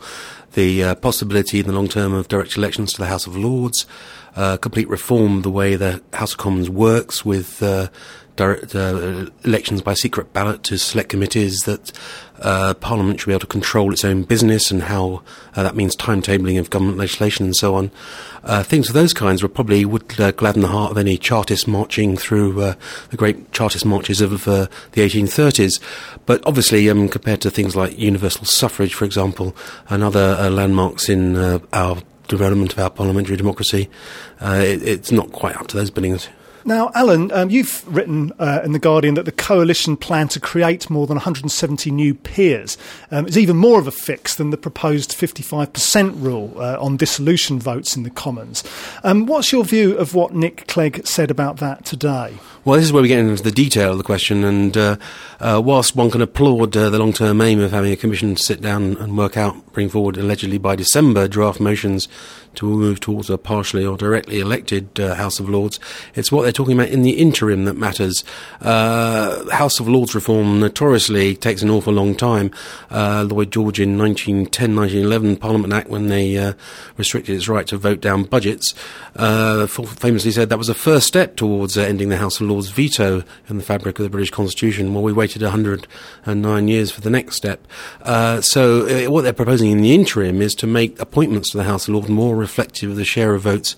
the 0.53 0.83
uh, 0.83 0.95
possibility 0.95 1.59
in 1.59 1.65
the 1.65 1.73
long 1.73 1.87
term 1.87 2.13
of 2.13 2.27
direct 2.27 2.55
elections 2.55 2.93
to 2.93 2.99
the 2.99 3.07
House 3.07 3.25
of 3.25 3.35
Lords, 3.35 3.85
uh, 4.35 4.57
complete 4.57 4.87
reform 4.87 5.41
the 5.41 5.49
way 5.49 5.75
the 5.75 6.01
House 6.13 6.33
of 6.33 6.37
Commons 6.37 6.69
works 6.69 7.25
with 7.25 7.61
uh, 7.63 7.87
direct 8.35 8.75
uh, 8.75 9.27
elections 9.43 9.81
by 9.81 9.93
secret 9.93 10.33
ballot 10.33 10.63
to 10.63 10.77
select 10.77 11.09
committees 11.09 11.61
that 11.61 11.91
uh, 12.39 12.73
Parliament 12.75 13.19
should 13.19 13.27
be 13.27 13.33
able 13.33 13.41
to 13.41 13.47
control 13.47 13.93
its 13.93 14.03
own 14.03 14.23
business 14.23 14.71
and 14.71 14.83
how 14.83 15.21
uh, 15.55 15.63
that 15.63 15.75
means 15.75 15.95
timetabling 15.95 16.59
of 16.59 16.69
government 16.69 16.97
legislation 16.97 17.45
and 17.45 17.55
so 17.55 17.75
on. 17.75 17.91
Uh, 18.43 18.63
things 18.63 18.89
of 18.89 18.93
those 18.93 19.13
kinds 19.13 19.41
would 19.41 19.53
probably 19.53 19.85
would 19.85 20.19
uh, 20.19 20.31
gladden 20.31 20.61
the 20.61 20.67
heart 20.67 20.91
of 20.91 20.97
any 20.97 21.17
Chartist 21.17 21.67
marching 21.67 22.17
through 22.17 22.59
uh, 22.61 22.75
the 23.11 23.17
great 23.17 23.51
Chartist 23.51 23.85
marches 23.85 24.19
of 24.19 24.43
the 24.45 24.69
1830s. 24.95 25.79
But 26.25 26.45
obviously, 26.45 26.89
um, 26.89 27.07
compared 27.07 27.41
to 27.41 27.51
things 27.51 27.75
like 27.75 27.97
universal 27.97 28.45
suffrage, 28.45 28.93
for 28.93 29.05
example, 29.05 29.55
and 29.89 30.03
other 30.03 30.49
landmarks 30.49 31.07
in 31.07 31.37
our 31.71 32.01
development 32.27 32.73
of 32.73 32.79
our 32.79 32.89
parliamentary 32.89 33.37
democracy, 33.37 33.89
it, 34.41 34.83
it's 34.83 35.11
not 35.11 35.31
quite 35.31 35.55
up 35.55 35.67
to 35.67 35.77
those 35.77 35.91
billings. 35.91 36.27
Now, 36.65 36.91
Alan, 36.95 37.29
um, 37.33 37.49
you've 37.49 37.85
written 37.93 38.31
uh, 38.39 38.61
in 38.63 38.71
The 38.71 38.79
Guardian 38.79 39.15
that 39.15 39.25
the 39.25 39.33
coalition 39.33 39.97
plan 39.97 40.29
to 40.29 40.39
create 40.39 40.89
more 40.89 41.05
than 41.05 41.15
170 41.15 41.91
new 41.91 42.15
peers 42.15 42.77
um, 43.11 43.27
is 43.27 43.37
even 43.37 43.57
more 43.57 43.79
of 43.79 43.87
a 43.87 43.91
fix 43.91 44.35
than 44.35 44.49
the 44.49 44.57
proposed 44.57 45.11
55% 45.11 46.21
rule 46.21 46.53
uh, 46.57 46.77
on 46.79 46.95
dissolution 46.95 47.59
votes 47.59 47.97
in 47.97 48.03
the 48.03 48.09
Commons. 48.09 48.63
Um, 49.03 49.25
what's 49.25 49.51
your 49.51 49.65
view 49.65 49.97
of 49.97 50.15
what 50.15 50.33
Nick 50.33 50.67
Clegg 50.67 51.05
said 51.05 51.29
about 51.29 51.57
that 51.57 51.83
today? 51.83 52.37
Well, 52.63 52.77
this 52.77 52.85
is 52.85 52.93
where 52.93 53.01
we 53.01 53.09
get 53.09 53.19
into 53.19 53.43
the 53.43 53.51
detail 53.51 53.91
of 53.91 53.97
the 53.97 54.05
question, 54.05 54.45
and 54.45 54.77
uh, 54.77 54.95
uh 55.41 55.61
whilst 55.63 55.97
one 55.97 56.09
can 56.09 56.21
applaud 56.21 56.77
uh, 56.77 56.89
the 56.89 56.97
long 56.97 57.11
term 57.11 57.41
aim 57.41 57.59
of 57.59 57.71
having 57.71 57.91
a 57.91 57.97
commission 57.97 58.37
sit 58.37 58.61
down 58.61 58.95
and 58.97 59.17
work 59.17 59.35
out, 59.35 59.73
bring 59.73 59.89
forward 59.89 60.15
allegedly 60.15 60.57
by 60.57 60.77
December 60.77 61.27
draft 61.27 61.59
motions 61.59 62.07
to 62.55 62.65
move 62.65 63.01
towards 63.01 63.29
a 63.29 63.37
partially 63.37 63.85
or 63.85 63.97
directly 63.97 64.39
elected 64.39 64.97
uh, 64.99 65.15
House 65.15 65.39
of 65.39 65.49
Lords, 65.49 65.77
it's 66.15 66.31
what 66.31 66.43
they're 66.43 66.52
talking 66.53 66.73
about 66.73 66.89
in 66.89 67.01
the 67.01 67.11
interim 67.11 67.65
that 67.65 67.75
matters. 67.75 68.23
Uh, 68.61 69.49
House 69.51 69.79
of 69.79 69.87
Lords 69.87 70.15
reform 70.15 70.59
notoriously 70.59 71.35
takes 71.35 71.61
an 71.61 71.69
awful 71.69 71.93
long 71.93 72.15
time. 72.15 72.51
Uh, 72.89 73.25
Lloyd 73.29 73.51
George 73.51 73.79
in 73.79 73.97
1910, 73.97 74.75
1911 74.75 75.37
Parliament 75.37 75.73
Act, 75.73 75.89
when 75.89 76.07
they 76.07 76.37
uh, 76.37 76.53
restricted 76.97 77.35
its 77.35 77.47
right 77.47 77.67
to 77.67 77.77
vote 77.77 77.99
down 78.01 78.23
budgets, 78.23 78.73
uh, 79.15 79.67
famously 79.67 80.31
said 80.31 80.49
that 80.49 80.57
was 80.57 80.69
a 80.69 80.73
first 80.73 81.07
step 81.07 81.35
towards 81.35 81.77
uh, 81.77 81.81
ending 81.81 82.09
the 82.09 82.17
House 82.17 82.39
of 82.39 82.47
Lords 82.47 82.69
veto 82.69 83.23
in 83.49 83.57
the 83.57 83.63
fabric 83.63 83.99
of 83.99 84.03
the 84.03 84.09
British 84.09 84.31
Constitution. 84.31 84.93
Well, 84.93 85.03
we 85.03 85.13
waited 85.13 85.41
109 85.41 86.67
years 86.67 86.91
for 86.91 87.01
the 87.01 87.09
next 87.09 87.35
step. 87.35 87.67
Uh, 88.01 88.41
so 88.41 89.09
what 89.09 89.21
they're 89.21 89.33
proposing 89.33 89.71
in 89.71 89.81
the 89.81 89.93
interim 89.93 90.41
is 90.41 90.55
to 90.55 90.67
make 90.67 90.99
appointments 90.99 91.51
to 91.51 91.57
the 91.57 91.63
House 91.63 91.87
of 91.87 91.93
Lords 91.93 92.09
more 92.09 92.35
reflective 92.35 92.91
of 92.91 92.95
the 92.95 93.05
share 93.05 93.33
of 93.33 93.41
votes 93.41 93.75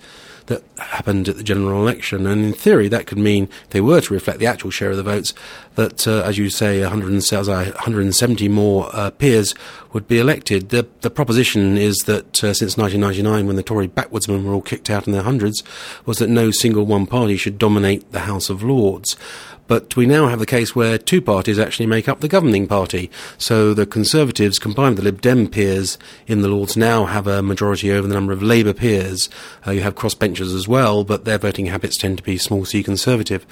that 0.47 0.63
happened 0.77 1.27
at 1.27 1.37
the 1.37 1.43
general 1.43 1.81
election. 1.81 2.27
And 2.27 2.45
in 2.45 2.53
theory, 2.53 2.87
that 2.89 3.07
could 3.07 3.17
mean, 3.17 3.49
they 3.71 3.81
were 3.81 4.01
to 4.01 4.13
reflect 4.13 4.39
the 4.39 4.45
actual 4.45 4.69
share 4.69 4.91
of 4.91 4.97
the 4.97 5.03
votes, 5.03 5.33
that, 5.75 6.07
uh, 6.07 6.21
as 6.21 6.37
you 6.37 6.49
say, 6.49 6.81
170 6.81 8.47
more 8.49 8.89
uh, 8.93 9.09
peers 9.11 9.55
would 9.93 10.07
be 10.07 10.19
elected. 10.19 10.69
The, 10.69 10.87
the 11.01 11.09
proposition 11.09 11.77
is 11.77 11.97
that 12.05 12.43
uh, 12.43 12.53
since 12.53 12.77
1999, 12.77 13.47
when 13.47 13.55
the 13.55 13.63
Tory 13.63 13.87
backwoodsmen 13.87 14.43
were 14.43 14.53
all 14.53 14.61
kicked 14.61 14.89
out 14.89 15.07
in 15.07 15.13
their 15.13 15.23
hundreds, 15.23 15.63
was 16.05 16.19
that 16.19 16.29
no 16.29 16.51
single 16.51 16.85
one 16.85 17.07
party 17.07 17.37
should 17.37 17.57
dominate 17.57 18.11
the 18.11 18.21
House 18.21 18.49
of 18.49 18.63
Lords. 18.63 19.15
But 19.67 19.95
we 19.95 20.05
now 20.05 20.27
have 20.27 20.39
the 20.39 20.45
case 20.45 20.75
where 20.75 20.97
two 20.97 21.21
parties 21.21 21.57
actually 21.57 21.87
make 21.87 22.07
up 22.07 22.19
the 22.19 22.27
governing 22.27 22.67
party. 22.67 23.09
So 23.37 23.73
the 23.73 23.85
Conservatives, 23.85 24.59
combined 24.59 24.95
with 24.95 25.03
the 25.03 25.11
Lib 25.11 25.21
Dem 25.21 25.47
peers 25.47 25.97
in 26.27 26.41
the 26.41 26.47
Lords, 26.47 26.77
now 26.77 27.05
have 27.05 27.27
a 27.27 27.41
majority 27.41 27.91
over 27.91 28.07
the 28.07 28.13
number 28.13 28.33
of 28.33 28.43
Labour 28.43 28.73
peers. 28.73 29.29
Uh, 29.65 29.71
you 29.71 29.81
have 29.81 29.95
crossbenchers 29.95 30.55
as 30.55 30.67
well, 30.67 31.03
but 31.03 31.25
their 31.25 31.37
voting 31.37 31.67
habits 31.67 31.97
tend 31.97 32.17
to 32.17 32.23
be 32.23 32.37
small 32.37 32.65
c 32.65 32.83
Conservative. 32.83 33.45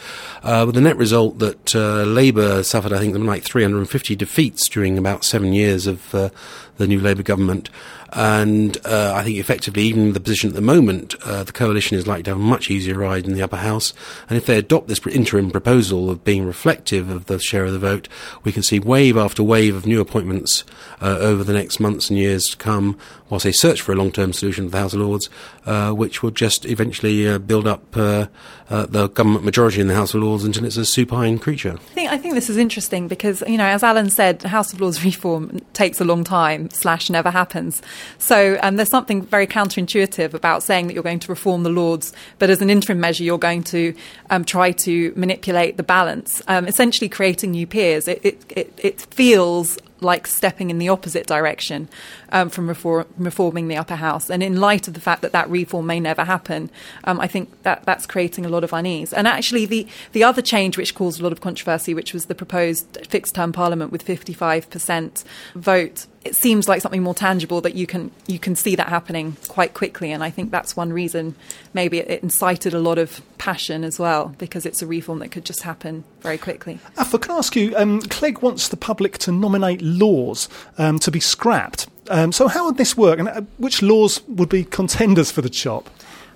Uh, 0.44 0.64
with 0.66 0.76
the 0.76 0.82
net 0.82 0.98
result 0.98 1.40
that 1.40 1.76
uh, 1.76 2.04
Labour 2.04 2.64
suffered, 2.64 2.94
I 2.94 3.00
think, 3.00 3.18
like 3.18 3.44
350 3.44 4.16
defeats 4.16 4.70
during 4.70 4.98
about 4.98 5.24
seven 5.24 5.54
years 5.54 5.88
of 5.88 6.14
uh, 6.14 6.30
the 6.78 6.88
new 6.88 7.00
Labour 7.00 7.24
government. 7.24 7.70
And 8.16 8.78
uh, 8.86 9.14
I 9.16 9.24
think 9.24 9.38
effectively, 9.38 9.84
even 9.84 10.14
the 10.14 10.20
position 10.20 10.50
at 10.50 10.56
the 10.56 10.62
moment, 10.62 11.16
uh, 11.26 11.44
the 11.44 11.52
coalition 11.52 11.98
is 11.98 12.06
likely 12.06 12.24
to 12.24 12.32
have 12.32 12.40
a 12.40 12.44
much 12.44 12.70
easier 12.70 12.98
ride 12.98 13.26
in 13.26 13.34
the 13.34 13.42
upper 13.42 13.58
house. 13.58 13.94
And 14.30 14.38
if 14.38 14.46
they 14.46 14.58
adopt 14.58 14.88
this 14.88 15.06
interim 15.08 15.50
proposal 15.50 16.12
of 16.12 16.24
being 16.24 16.46
reflective 16.46 17.10
of 17.10 17.26
the 17.26 17.40
share 17.40 17.66
of 17.66 17.74
the 17.74 17.80
vote, 17.80 18.08
we 18.44 18.52
can 18.52 18.62
see 18.62 18.80
wave 18.80 19.18
after 19.18 19.42
wave 19.42 19.76
of 19.76 19.88
new 19.88 20.00
appointments 20.00 20.64
uh, 21.02 21.18
over 21.20 21.44
the 21.44 21.54
next 21.54 21.80
months 21.80 22.10
and 22.12 22.20
years 22.20 22.46
to 22.50 22.58
come, 22.58 23.00
whilst 23.30 23.46
they 23.46 23.52
search 23.52 23.82
for 23.82 23.94
a 23.94 23.96
long-term 23.96 24.32
solution 24.32 24.66
for 24.66 24.72
the 24.72 24.80
House 24.80 24.94
of 24.94 25.00
Lords, 25.00 25.30
uh, 25.66 25.92
which 25.92 26.22
will 26.22 26.32
just 26.32 26.66
eventually 26.66 27.28
uh, 27.28 27.40
build 27.40 27.66
up 27.66 27.98
uh, 27.98 28.28
the 28.70 29.10
government 29.10 29.44
majority 29.44 29.82
in 29.82 29.88
the 29.88 29.96
House 29.96 30.14
of 30.14 30.22
Lords 30.22 30.44
until 30.44 30.66
it's 30.66 30.78
a 30.78 30.86
supine 30.86 31.40
creature. 31.40 31.74
I 31.74 31.94
think, 31.94 32.12
I 32.12 32.18
think 32.18 32.36
this 32.36 32.50
is 32.50 32.58
interesting 32.58 33.08
because, 33.08 33.42
you 33.48 33.58
know, 33.58 33.66
as 33.66 33.82
Alan 33.82 34.12
said, 34.12 34.44
House 34.44 34.72
of 34.72 34.82
Lords 34.82 35.04
reform 35.06 35.62
takes 35.74 36.00
a 36.00 36.06
long 36.06 36.24
time, 36.24 36.70
slash 36.70 37.10
never 37.10 37.32
happens. 37.32 37.82
So 38.18 38.58
um, 38.62 38.76
there's 38.76 38.90
something 38.90 39.22
very 39.22 39.48
counterintuitive 39.48 40.34
about 40.34 40.64
saying 40.64 40.88
that 40.88 40.94
you're 40.94 41.04
going 41.04 41.20
to 41.20 41.32
reform 41.32 41.64
the 41.64 41.70
Lords, 41.70 42.14
but 42.40 42.50
as 42.50 42.62
an 42.62 42.70
interim 42.70 43.00
measure, 43.00 43.24
you're 43.24 43.38
going 43.38 43.64
to 43.64 43.96
um, 44.30 44.46
try 44.46 44.72
to 44.72 45.14
manipulate 45.16 45.78
the 45.78 45.84
balance, 45.84 46.42
um, 46.48 46.68
essentially 46.68 47.10
creating 47.10 47.52
new 47.52 47.68
peers. 47.68 48.08
It, 48.08 48.22
it, 48.24 48.44
it, 48.50 48.80
it 48.82 49.02
feels 49.02 49.78
like 50.04 50.28
stepping 50.28 50.70
in 50.70 50.78
the 50.78 50.90
opposite 50.90 51.26
direction 51.26 51.88
um, 52.32 52.50
from 52.50 52.68
reform, 52.68 53.06
reforming 53.18 53.68
the 53.68 53.78
upper 53.78 53.96
house. 53.96 54.30
And 54.30 54.44
in 54.44 54.60
light 54.60 54.88
of 54.88 54.94
the 54.94 55.00
fact 55.00 55.22
that 55.22 55.32
that 55.32 55.50
reform 55.50 55.88
may 55.88 56.00
never 56.00 56.24
happen, 56.24 56.70
um, 57.06 57.20
I 57.20 57.28
think 57.28 57.64
that 57.64 57.84
that's 57.86 58.06
creating 58.06 58.46
a 58.46 58.50
lot 58.50 58.64
of 58.64 58.74
unease. 58.74 59.14
And 59.14 59.28
actually, 59.28 59.66
the, 59.66 59.88
the 60.12 60.24
other 60.24 60.42
change 60.42 60.78
which 60.78 60.94
caused 60.94 61.20
a 61.20 61.24
lot 61.24 61.32
of 61.32 61.42
controversy, 61.42 61.94
which 61.94 62.14
was 62.14 62.26
the 62.26 62.36
proposed 62.36 63.08
fixed 63.08 63.36
term 63.36 63.52
parliament 63.52 63.92
with 63.92 64.06
55% 64.06 65.24
vote 65.56 66.06
it 66.26 66.36
seems 66.36 66.68
like 66.68 66.82
something 66.82 67.04
more 67.04 67.14
tangible 67.14 67.62
that 67.62 67.76
you 67.76 67.86
can 67.86 68.12
you 68.28 68.40
can 68.40 68.56
see 68.56 68.76
that 68.76 68.90
happening 68.90 69.36
quite 69.48 69.74
quickly 69.74 70.12
and 70.12 70.24
I 70.24 70.30
think 70.30 70.52
that's 70.52 70.76
one 70.76 70.94
reason 70.94 71.36
maybe 71.74 72.00
it, 72.00 72.24
incited 72.24 72.74
a 72.74 72.80
lot 72.80 72.98
of 72.98 73.22
passion 73.38 73.84
as 73.84 74.00
well 74.00 74.34
because 74.38 74.66
it's 74.66 74.82
a 74.82 74.88
reform 74.88 75.20
that 75.20 75.30
could 75.32 75.46
just 75.46 75.64
happen 75.64 76.04
very 76.22 76.38
quickly. 76.38 76.80
Afua, 76.98 77.22
can 77.22 77.32
I 77.32 77.38
ask 77.38 77.56
you 77.56 77.76
um, 77.76 78.02
Clegg 78.04 78.42
wants 78.42 78.70
the 78.70 78.78
public 78.78 79.18
to 79.20 79.32
nominate 79.32 79.82
laws 79.82 80.48
um, 80.78 81.00
to 81.00 81.12
be 81.12 81.20
scrapped 81.20 81.88
um, 82.10 82.32
so 82.32 82.48
how 82.48 82.66
would 82.66 82.78
this 82.78 82.98
work 82.98 83.20
and 83.20 83.30
uh, 83.30 83.42
which 83.58 83.82
laws 83.82 84.22
would 84.28 84.50
be 84.50 84.64
contenders 84.64 85.32
for 85.32 85.42
the 85.42 85.50
chop? 85.50 85.90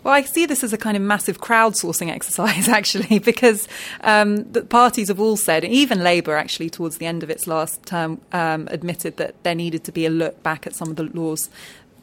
Well, 0.08 0.16
I 0.16 0.22
see 0.22 0.46
this 0.46 0.64
as 0.64 0.72
a 0.72 0.78
kind 0.78 0.96
of 0.96 1.04
massive 1.04 1.42
crowdsourcing 1.42 2.10
exercise, 2.16 2.70
actually, 2.70 3.20
because 3.34 3.68
um, 4.00 4.50
the 4.54 4.62
parties 4.62 5.10
have 5.10 5.20
all 5.20 5.36
said, 5.36 5.66
even 5.66 6.02
Labour, 6.02 6.38
actually, 6.38 6.70
towards 6.70 6.98
the 6.98 7.06
end 7.06 7.24
of 7.24 7.30
its 7.30 7.46
last 7.46 7.86
term, 7.86 8.22
um, 8.32 8.70
admitted 8.72 9.18
that 9.18 9.36
there 9.44 9.54
needed 9.54 9.84
to 9.84 9.92
be 9.92 10.06
a 10.06 10.10
look 10.10 10.42
back 10.42 10.66
at 10.66 10.74
some 10.74 10.90
of 10.90 10.96
the 10.96 11.04
laws 11.04 11.50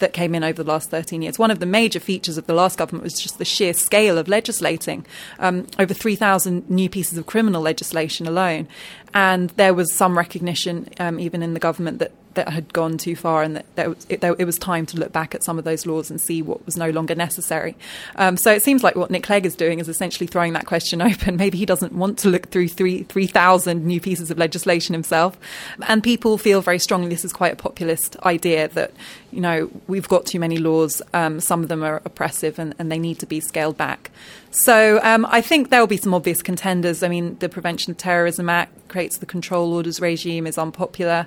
that 0.00 0.12
came 0.12 0.34
in 0.34 0.44
over 0.44 0.62
the 0.62 0.68
last 0.68 0.90
13 0.90 1.22
years. 1.22 1.38
One 1.38 1.50
of 1.50 1.60
the 1.60 1.66
major 1.66 1.98
features 1.98 2.36
of 2.36 2.46
the 2.46 2.52
last 2.52 2.76
government 2.76 3.04
was 3.04 3.14
just 3.14 3.38
the 3.38 3.44
sheer 3.46 3.72
scale 3.72 4.18
of 4.18 4.28
legislating. 4.28 5.06
Um, 5.38 5.66
over 5.78 5.94
3,000 5.94 6.68
new 6.68 6.90
pieces 6.90 7.16
of 7.16 7.24
criminal 7.24 7.62
legislation 7.62 8.26
alone. 8.26 8.68
And 9.14 9.48
there 9.50 9.72
was 9.72 9.94
some 9.94 10.18
recognition, 10.18 10.90
um, 11.00 11.18
even 11.18 11.42
in 11.42 11.54
the 11.54 11.60
government, 11.60 12.00
that 12.00 12.12
that 12.34 12.48
had 12.48 12.72
gone 12.72 12.98
too 12.98 13.16
far 13.16 13.42
and 13.42 13.62
that, 13.74 13.96
it, 14.08 14.22
it, 14.22 14.44
was 14.44 14.58
time 14.58 14.86
to 14.86 14.98
look 14.98 15.12
back 15.12 15.34
at 15.34 15.42
some 15.42 15.58
of 15.58 15.64
those 15.64 15.86
laws 15.86 16.10
and 16.10 16.20
see 16.20 16.42
what 16.42 16.64
was 16.66 16.76
no 16.76 16.90
longer 16.90 17.14
necessary. 17.14 17.76
Um, 18.16 18.36
so 18.36 18.52
it 18.52 18.62
seems 18.62 18.82
like 18.82 18.96
what 18.96 19.10
Nick 19.10 19.22
Clegg 19.22 19.46
is 19.46 19.54
doing 19.54 19.78
is 19.78 19.88
essentially 19.88 20.26
throwing 20.26 20.52
that 20.54 20.66
question 20.66 21.00
open. 21.10 21.36
Maybe 21.36 21.58
he 21.58 21.66
doesn't 21.66 21.92
want 21.92 22.18
to 22.20 22.28
look 22.28 22.48
through 22.48 22.68
3,000 22.68 23.84
new 23.84 24.00
pieces 24.00 24.30
of 24.30 24.38
legislation 24.38 24.92
himself. 24.92 25.38
And 25.86 26.02
people 26.02 26.38
feel 26.38 26.60
very 26.60 26.78
strongly 26.78 27.08
this 27.08 27.24
is 27.24 27.32
quite 27.32 27.52
a 27.52 27.56
populist 27.56 28.16
idea 28.18 28.68
that, 28.68 28.92
you 29.30 29.40
know, 29.40 29.70
we've 29.86 30.08
got 30.08 30.26
too 30.26 30.40
many 30.40 30.58
laws, 30.58 31.02
um, 31.12 31.40
some 31.40 31.62
of 31.62 31.68
them 31.68 31.82
are 31.82 32.02
oppressive 32.04 32.58
and, 32.58 32.74
and 32.78 32.90
they 32.90 32.98
need 32.98 33.18
to 33.20 33.26
be 33.26 33.40
scaled 33.40 33.76
back. 33.76 34.10
So 34.50 35.00
um, 35.02 35.26
I 35.28 35.40
think 35.40 35.70
there 35.70 35.80
will 35.80 35.88
be 35.88 35.96
some 35.96 36.14
obvious 36.14 36.40
contenders. 36.40 37.02
I 37.02 37.08
mean, 37.08 37.36
the 37.40 37.48
Prevention 37.48 37.90
of 37.90 37.96
Terrorism 37.96 38.48
Act 38.48 38.72
creates 38.88 39.18
the 39.18 39.26
control 39.26 39.74
orders 39.74 40.00
regime 40.00 40.46
is 40.46 40.56
unpopular. 40.56 41.26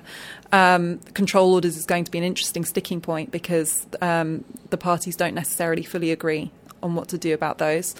Um, 0.50 0.97
control 1.14 1.54
orders 1.54 1.76
is 1.76 1.84
going 1.84 2.04
to 2.04 2.10
be 2.10 2.18
an 2.18 2.24
interesting 2.24 2.64
sticking 2.64 3.00
point 3.00 3.30
because 3.30 3.86
um, 4.00 4.44
the 4.70 4.76
parties 4.76 5.16
don't 5.16 5.34
necessarily 5.34 5.82
fully 5.82 6.10
agree 6.10 6.50
on 6.82 6.94
what 6.94 7.08
to 7.08 7.18
do 7.18 7.34
about 7.34 7.58
those. 7.58 7.94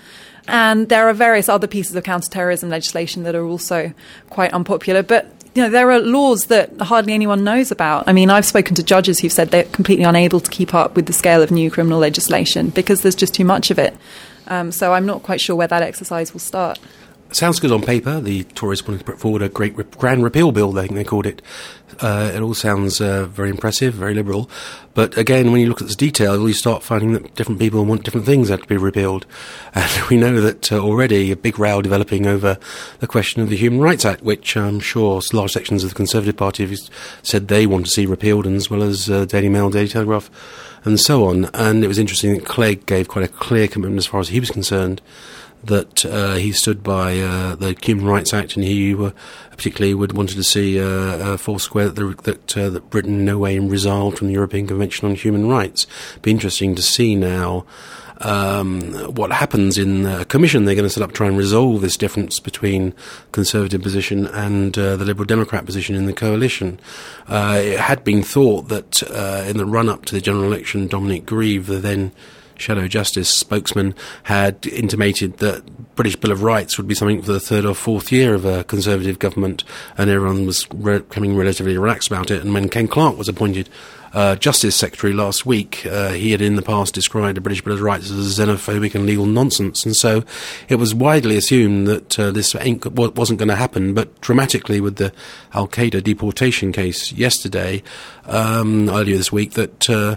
And 0.46 0.88
there 0.88 1.08
are 1.08 1.12
various 1.12 1.48
other 1.48 1.66
pieces 1.66 1.94
of 1.96 2.04
counterterrorism 2.04 2.70
legislation 2.70 3.24
that 3.24 3.34
are 3.34 3.44
also 3.44 3.92
quite 4.30 4.52
unpopular. 4.52 5.02
But 5.02 5.32
you 5.54 5.62
know, 5.62 5.70
there 5.70 5.90
are 5.90 5.98
laws 5.98 6.46
that 6.46 6.80
hardly 6.80 7.12
anyone 7.12 7.42
knows 7.42 7.70
about. 7.70 8.06
I 8.06 8.12
mean, 8.12 8.30
I've 8.30 8.46
spoken 8.46 8.74
to 8.76 8.82
judges 8.82 9.18
who've 9.18 9.32
said 9.32 9.50
they're 9.50 9.64
completely 9.64 10.04
unable 10.04 10.40
to 10.40 10.50
keep 10.50 10.74
up 10.74 10.94
with 10.94 11.06
the 11.06 11.12
scale 11.12 11.42
of 11.42 11.50
new 11.50 11.70
criminal 11.70 11.98
legislation 11.98 12.70
because 12.70 13.02
there's 13.02 13.16
just 13.16 13.34
too 13.34 13.44
much 13.44 13.70
of 13.70 13.78
it. 13.78 13.96
Um, 14.46 14.72
so 14.72 14.92
I'm 14.92 15.04
not 15.04 15.22
quite 15.22 15.40
sure 15.40 15.56
where 15.56 15.66
that 15.66 15.82
exercise 15.82 16.32
will 16.32 16.40
start. 16.40 16.78
Sounds 17.30 17.60
good 17.60 17.72
on 17.72 17.82
paper. 17.82 18.20
The 18.20 18.44
Tories 18.44 18.86
wanted 18.86 19.00
to 19.00 19.04
put 19.04 19.18
forward 19.18 19.42
a 19.42 19.50
great 19.50 19.76
grand 19.98 20.24
repeal 20.24 20.50
bill, 20.50 20.72
think 20.72 20.94
they 20.94 21.04
called 21.04 21.26
it. 21.26 21.42
Uh, 22.00 22.30
it 22.34 22.40
all 22.40 22.54
sounds 22.54 23.02
uh, 23.02 23.26
very 23.26 23.50
impressive, 23.50 23.92
very 23.92 24.14
liberal. 24.14 24.48
But 24.94 25.18
again, 25.18 25.52
when 25.52 25.60
you 25.60 25.68
look 25.68 25.82
at 25.82 25.88
the 25.88 25.94
detail, 25.94 26.48
you 26.48 26.54
start 26.54 26.82
finding 26.82 27.12
that 27.12 27.34
different 27.34 27.60
people 27.60 27.84
want 27.84 28.04
different 28.04 28.24
things 28.24 28.48
that 28.48 28.62
to 28.62 28.66
be 28.66 28.76
repealed. 28.76 29.26
And 29.74 30.08
we 30.08 30.16
know 30.16 30.40
that 30.40 30.72
uh, 30.72 30.78
already 30.78 31.30
a 31.30 31.36
big 31.36 31.58
row 31.58 31.82
developing 31.82 32.26
over 32.26 32.58
the 33.00 33.06
question 33.06 33.42
of 33.42 33.50
the 33.50 33.56
Human 33.56 33.80
Rights 33.80 34.06
Act, 34.06 34.22
which 34.22 34.56
I'm 34.56 34.80
sure 34.80 35.20
large 35.32 35.52
sections 35.52 35.84
of 35.84 35.90
the 35.90 35.96
Conservative 35.96 36.36
Party 36.36 36.66
have 36.66 36.78
said 37.22 37.48
they 37.48 37.66
want 37.66 37.86
to 37.86 37.92
see 37.92 38.06
repealed, 38.06 38.46
and 38.46 38.56
as 38.56 38.70
well 38.70 38.82
as 38.82 39.10
uh, 39.10 39.26
Daily 39.26 39.50
Mail, 39.50 39.68
Daily 39.68 39.88
Telegraph 39.88 40.30
and 40.84 40.98
so 40.98 41.26
on. 41.26 41.46
And 41.54 41.84
it 41.84 41.88
was 41.88 41.98
interesting 41.98 42.34
that 42.34 42.46
Clegg 42.46 42.86
gave 42.86 43.08
quite 43.08 43.24
a 43.24 43.28
clear 43.28 43.68
commitment 43.68 43.98
as 43.98 44.06
far 44.06 44.20
as 44.20 44.28
he 44.28 44.40
was 44.40 44.50
concerned 44.50 45.02
that 45.64 46.04
uh, 46.04 46.34
he 46.34 46.52
stood 46.52 46.82
by 46.82 47.18
uh, 47.18 47.54
the 47.56 47.76
Human 47.82 48.06
Rights 48.06 48.32
Act 48.32 48.56
and 48.56 48.64
he 48.64 48.94
uh, 48.94 49.10
particularly 49.50 49.94
would 49.94 50.12
wanted 50.12 50.36
to 50.36 50.44
see 50.44 50.80
uh, 50.80 51.36
four 51.36 51.58
square 51.58 51.88
that, 51.88 51.94
the, 51.94 52.22
that, 52.22 52.56
uh, 52.56 52.70
that 52.70 52.90
Britain 52.90 53.14
in 53.14 53.24
no 53.24 53.38
way 53.38 53.58
resolved 53.58 54.18
from 54.18 54.28
the 54.28 54.34
European 54.34 54.66
Convention 54.66 55.08
on 55.08 55.14
Human 55.14 55.48
Rights. 55.48 55.86
Be 56.22 56.30
interesting 56.30 56.74
to 56.76 56.82
see 56.82 57.14
now 57.16 57.66
um, 58.20 58.92
what 59.14 59.32
happens 59.32 59.78
in 59.78 60.06
a 60.06 60.24
commission 60.24 60.64
they're 60.64 60.74
going 60.74 60.84
to 60.84 60.90
set 60.90 61.02
up 61.02 61.10
to 61.10 61.16
try 61.16 61.28
and 61.28 61.36
resolve 61.36 61.80
this 61.80 61.96
difference 61.96 62.40
between 62.40 62.94
Conservative 63.32 63.82
position 63.82 64.26
and 64.26 64.76
uh, 64.76 64.96
the 64.96 65.04
Liberal 65.04 65.26
Democrat 65.26 65.64
position 65.64 65.94
in 65.94 66.06
the 66.06 66.12
coalition. 66.12 66.80
Uh, 67.28 67.60
it 67.62 67.78
had 67.78 68.04
been 68.04 68.22
thought 68.22 68.68
that 68.68 69.02
uh, 69.10 69.44
in 69.46 69.56
the 69.56 69.66
run 69.66 69.88
up 69.88 70.04
to 70.06 70.14
the 70.14 70.20
general 70.20 70.44
election, 70.44 70.88
Dominic 70.88 71.26
Grieve, 71.26 71.66
the 71.66 71.78
then 71.78 72.12
Shadow 72.58 72.86
Justice 72.88 73.30
spokesman, 73.30 73.94
had 74.24 74.66
intimated 74.66 75.38
that 75.38 75.64
British 75.96 76.16
Bill 76.16 76.32
of 76.32 76.42
Rights 76.42 76.76
would 76.76 76.86
be 76.86 76.94
something 76.94 77.22
for 77.22 77.32
the 77.32 77.40
third 77.40 77.64
or 77.64 77.74
fourth 77.74 78.12
year 78.12 78.34
of 78.34 78.44
a 78.44 78.64
Conservative 78.64 79.18
government, 79.18 79.64
and 79.96 80.10
everyone 80.10 80.46
was 80.46 80.66
re- 80.74 80.98
becoming 80.98 81.36
relatively 81.36 81.76
relaxed 81.76 82.08
about 82.08 82.30
it. 82.30 82.42
And 82.42 82.54
when 82.54 82.68
Ken 82.68 82.86
Clarke 82.86 83.18
was 83.18 83.28
appointed 83.28 83.68
uh, 84.12 84.36
Justice 84.36 84.74
Secretary 84.74 85.12
last 85.12 85.44
week, 85.44 85.84
uh, 85.86 86.10
he 86.10 86.30
had 86.30 86.40
in 86.40 86.56
the 86.56 86.62
past 86.62 86.94
described 86.94 87.36
the 87.36 87.40
British 87.40 87.62
Bill 87.62 87.74
of 87.74 87.82
Rights 87.82 88.10
as 88.10 88.38
xenophobic 88.38 88.94
and 88.94 89.06
legal 89.06 89.26
nonsense, 89.26 89.84
and 89.84 89.94
so 89.94 90.24
it 90.68 90.76
was 90.76 90.94
widely 90.94 91.36
assumed 91.36 91.86
that 91.86 92.18
uh, 92.18 92.30
this 92.30 92.54
wasn't 92.54 93.38
going 93.38 93.48
to 93.48 93.56
happen. 93.56 93.92
But 93.94 94.20
dramatically, 94.20 94.80
with 94.80 94.96
the 94.96 95.12
Al 95.52 95.68
Qaeda 95.68 96.02
deportation 96.02 96.72
case 96.72 97.12
yesterday, 97.12 97.82
um, 98.28 98.88
earlier 98.88 99.16
this 99.16 99.32
week, 99.32 99.52
that 99.52 99.90
uh, 99.90 100.16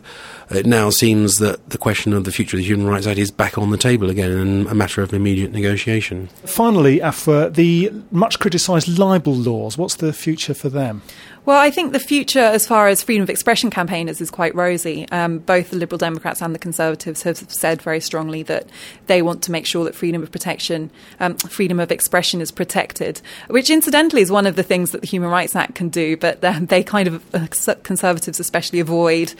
it 0.49 0.65
now 0.65 0.89
seems 0.89 1.37
that 1.37 1.69
the 1.69 1.77
question 1.77 2.13
of 2.13 2.23
the 2.23 2.31
future 2.31 2.57
of 2.57 2.59
the 2.59 2.67
Human 2.67 2.87
Rights 2.87 3.07
Act 3.07 3.17
is 3.17 3.31
back 3.31 3.57
on 3.57 3.71
the 3.71 3.77
table 3.77 4.09
again 4.09 4.31
and 4.31 4.67
a 4.67 4.75
matter 4.75 5.01
of 5.01 5.13
immediate 5.13 5.51
negotiation. 5.51 6.27
Finally, 6.45 6.99
Afua, 6.99 7.53
the 7.53 7.91
much 8.11 8.39
criticised 8.39 8.99
libel 8.99 9.33
laws, 9.33 9.77
what's 9.77 9.95
the 9.95 10.13
future 10.13 10.53
for 10.53 10.69
them? 10.69 11.01
Well, 11.43 11.57
I 11.59 11.71
think 11.71 11.91
the 11.91 11.99
future, 11.99 12.39
as 12.39 12.67
far 12.67 12.87
as 12.87 13.01
freedom 13.01 13.23
of 13.23 13.29
expression 13.29 13.71
campaigners, 13.71 14.21
is 14.21 14.29
quite 14.29 14.53
rosy. 14.53 15.09
Um, 15.09 15.39
both 15.39 15.71
the 15.71 15.77
Liberal 15.77 15.97
Democrats 15.97 16.39
and 16.39 16.53
the 16.53 16.59
Conservatives 16.59 17.23
have 17.23 17.37
said 17.51 17.81
very 17.81 17.99
strongly 17.99 18.43
that 18.43 18.67
they 19.07 19.23
want 19.23 19.41
to 19.43 19.51
make 19.51 19.65
sure 19.65 19.83
that 19.85 19.95
freedom 19.95 20.21
of 20.21 20.31
protection, 20.31 20.91
um, 21.19 21.35
freedom 21.37 21.79
of 21.79 21.91
expression 21.91 22.41
is 22.41 22.51
protected, 22.51 23.21
which 23.47 23.71
incidentally 23.71 24.21
is 24.21 24.31
one 24.31 24.45
of 24.45 24.55
the 24.55 24.61
things 24.61 24.91
that 24.91 25.01
the 25.01 25.07
Human 25.07 25.29
Rights 25.29 25.55
Act 25.55 25.73
can 25.73 25.89
do, 25.89 26.15
but 26.15 26.43
um, 26.43 26.67
they 26.67 26.83
kind 26.83 27.07
of, 27.07 27.35
uh, 27.35 27.47
Conservatives 28.01 28.39
especially, 28.39 28.79
avoid 28.79 29.31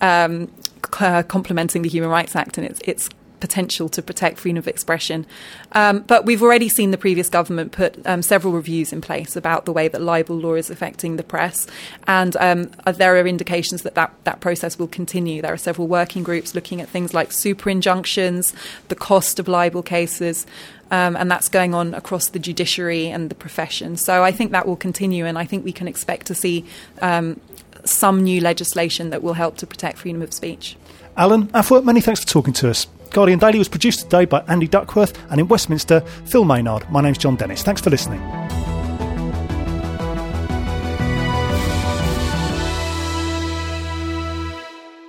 um, 0.00 0.50
complementing 0.80 1.82
the 1.82 1.90
Human 1.90 2.08
Rights 2.08 2.34
Act 2.34 2.56
and 2.56 2.66
its, 2.66 2.80
its 2.86 3.10
potential 3.40 3.90
to 3.90 4.00
protect 4.00 4.38
freedom 4.38 4.56
of 4.56 4.66
expression. 4.66 5.26
Um, 5.72 6.00
but 6.00 6.24
we've 6.24 6.42
already 6.42 6.70
seen 6.70 6.92
the 6.92 6.96
previous 6.96 7.28
government 7.28 7.72
put 7.72 7.94
um, 8.06 8.22
several 8.22 8.54
reviews 8.54 8.90
in 8.90 9.02
place 9.02 9.36
about 9.36 9.66
the 9.66 9.72
way 9.72 9.88
that 9.88 10.00
libel 10.00 10.36
law 10.36 10.54
is 10.54 10.70
affecting 10.70 11.16
the 11.16 11.22
press, 11.22 11.66
and 12.06 12.34
um, 12.38 12.70
uh, 12.86 12.92
there 12.92 13.14
are 13.16 13.26
indications 13.26 13.82
that, 13.82 13.94
that 13.96 14.14
that 14.24 14.40
process 14.40 14.78
will 14.78 14.88
continue. 14.88 15.42
There 15.42 15.52
are 15.52 15.58
several 15.58 15.88
working 15.88 16.22
groups 16.22 16.54
looking 16.54 16.80
at 16.80 16.88
things 16.88 17.12
like 17.12 17.32
super 17.32 17.68
injunctions, 17.68 18.54
the 18.88 18.94
cost 18.94 19.38
of 19.38 19.46
libel 19.46 19.82
cases. 19.82 20.46
Um, 20.88 21.16
and 21.16 21.28
that's 21.28 21.48
going 21.48 21.74
on 21.74 21.94
across 21.94 22.28
the 22.28 22.38
judiciary 22.38 23.08
and 23.08 23.28
the 23.28 23.34
profession. 23.34 23.96
So 23.96 24.22
I 24.22 24.30
think 24.30 24.52
that 24.52 24.68
will 24.68 24.76
continue, 24.76 25.26
and 25.26 25.36
I 25.36 25.44
think 25.44 25.64
we 25.64 25.72
can 25.72 25.88
expect 25.88 26.28
to 26.28 26.34
see 26.34 26.64
um, 27.02 27.40
some 27.88 28.22
new 28.22 28.40
legislation 28.40 29.10
that 29.10 29.22
will 29.22 29.34
help 29.34 29.56
to 29.58 29.66
protect 29.66 29.98
freedom 29.98 30.22
of 30.22 30.32
speech. 30.32 30.76
Alan 31.16 31.46
Afua, 31.48 31.82
many 31.84 32.00
thanks 32.00 32.20
for 32.20 32.26
talking 32.26 32.52
to 32.54 32.70
us. 32.70 32.86
Guardian 33.10 33.38
Daily 33.38 33.58
was 33.58 33.68
produced 33.68 34.00
today 34.00 34.24
by 34.24 34.40
Andy 34.48 34.68
Duckworth, 34.68 35.18
and 35.30 35.40
in 35.40 35.48
Westminster, 35.48 36.00
Phil 36.26 36.44
Maynard. 36.44 36.90
My 36.90 37.00
name's 37.00 37.18
Jon 37.18 37.36
Dennis. 37.36 37.62
Thanks 37.62 37.80
for 37.80 37.90
listening. 37.90 38.20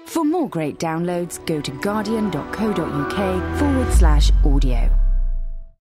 For 0.05 0.23
more 0.23 0.47
great 0.47 0.79
downloads, 0.79 1.45
go 1.45 1.59
to 1.59 1.71
guardian.co.uk 1.71 3.59
forward 3.59 3.93
slash 3.93 4.31
audio. 4.45 5.06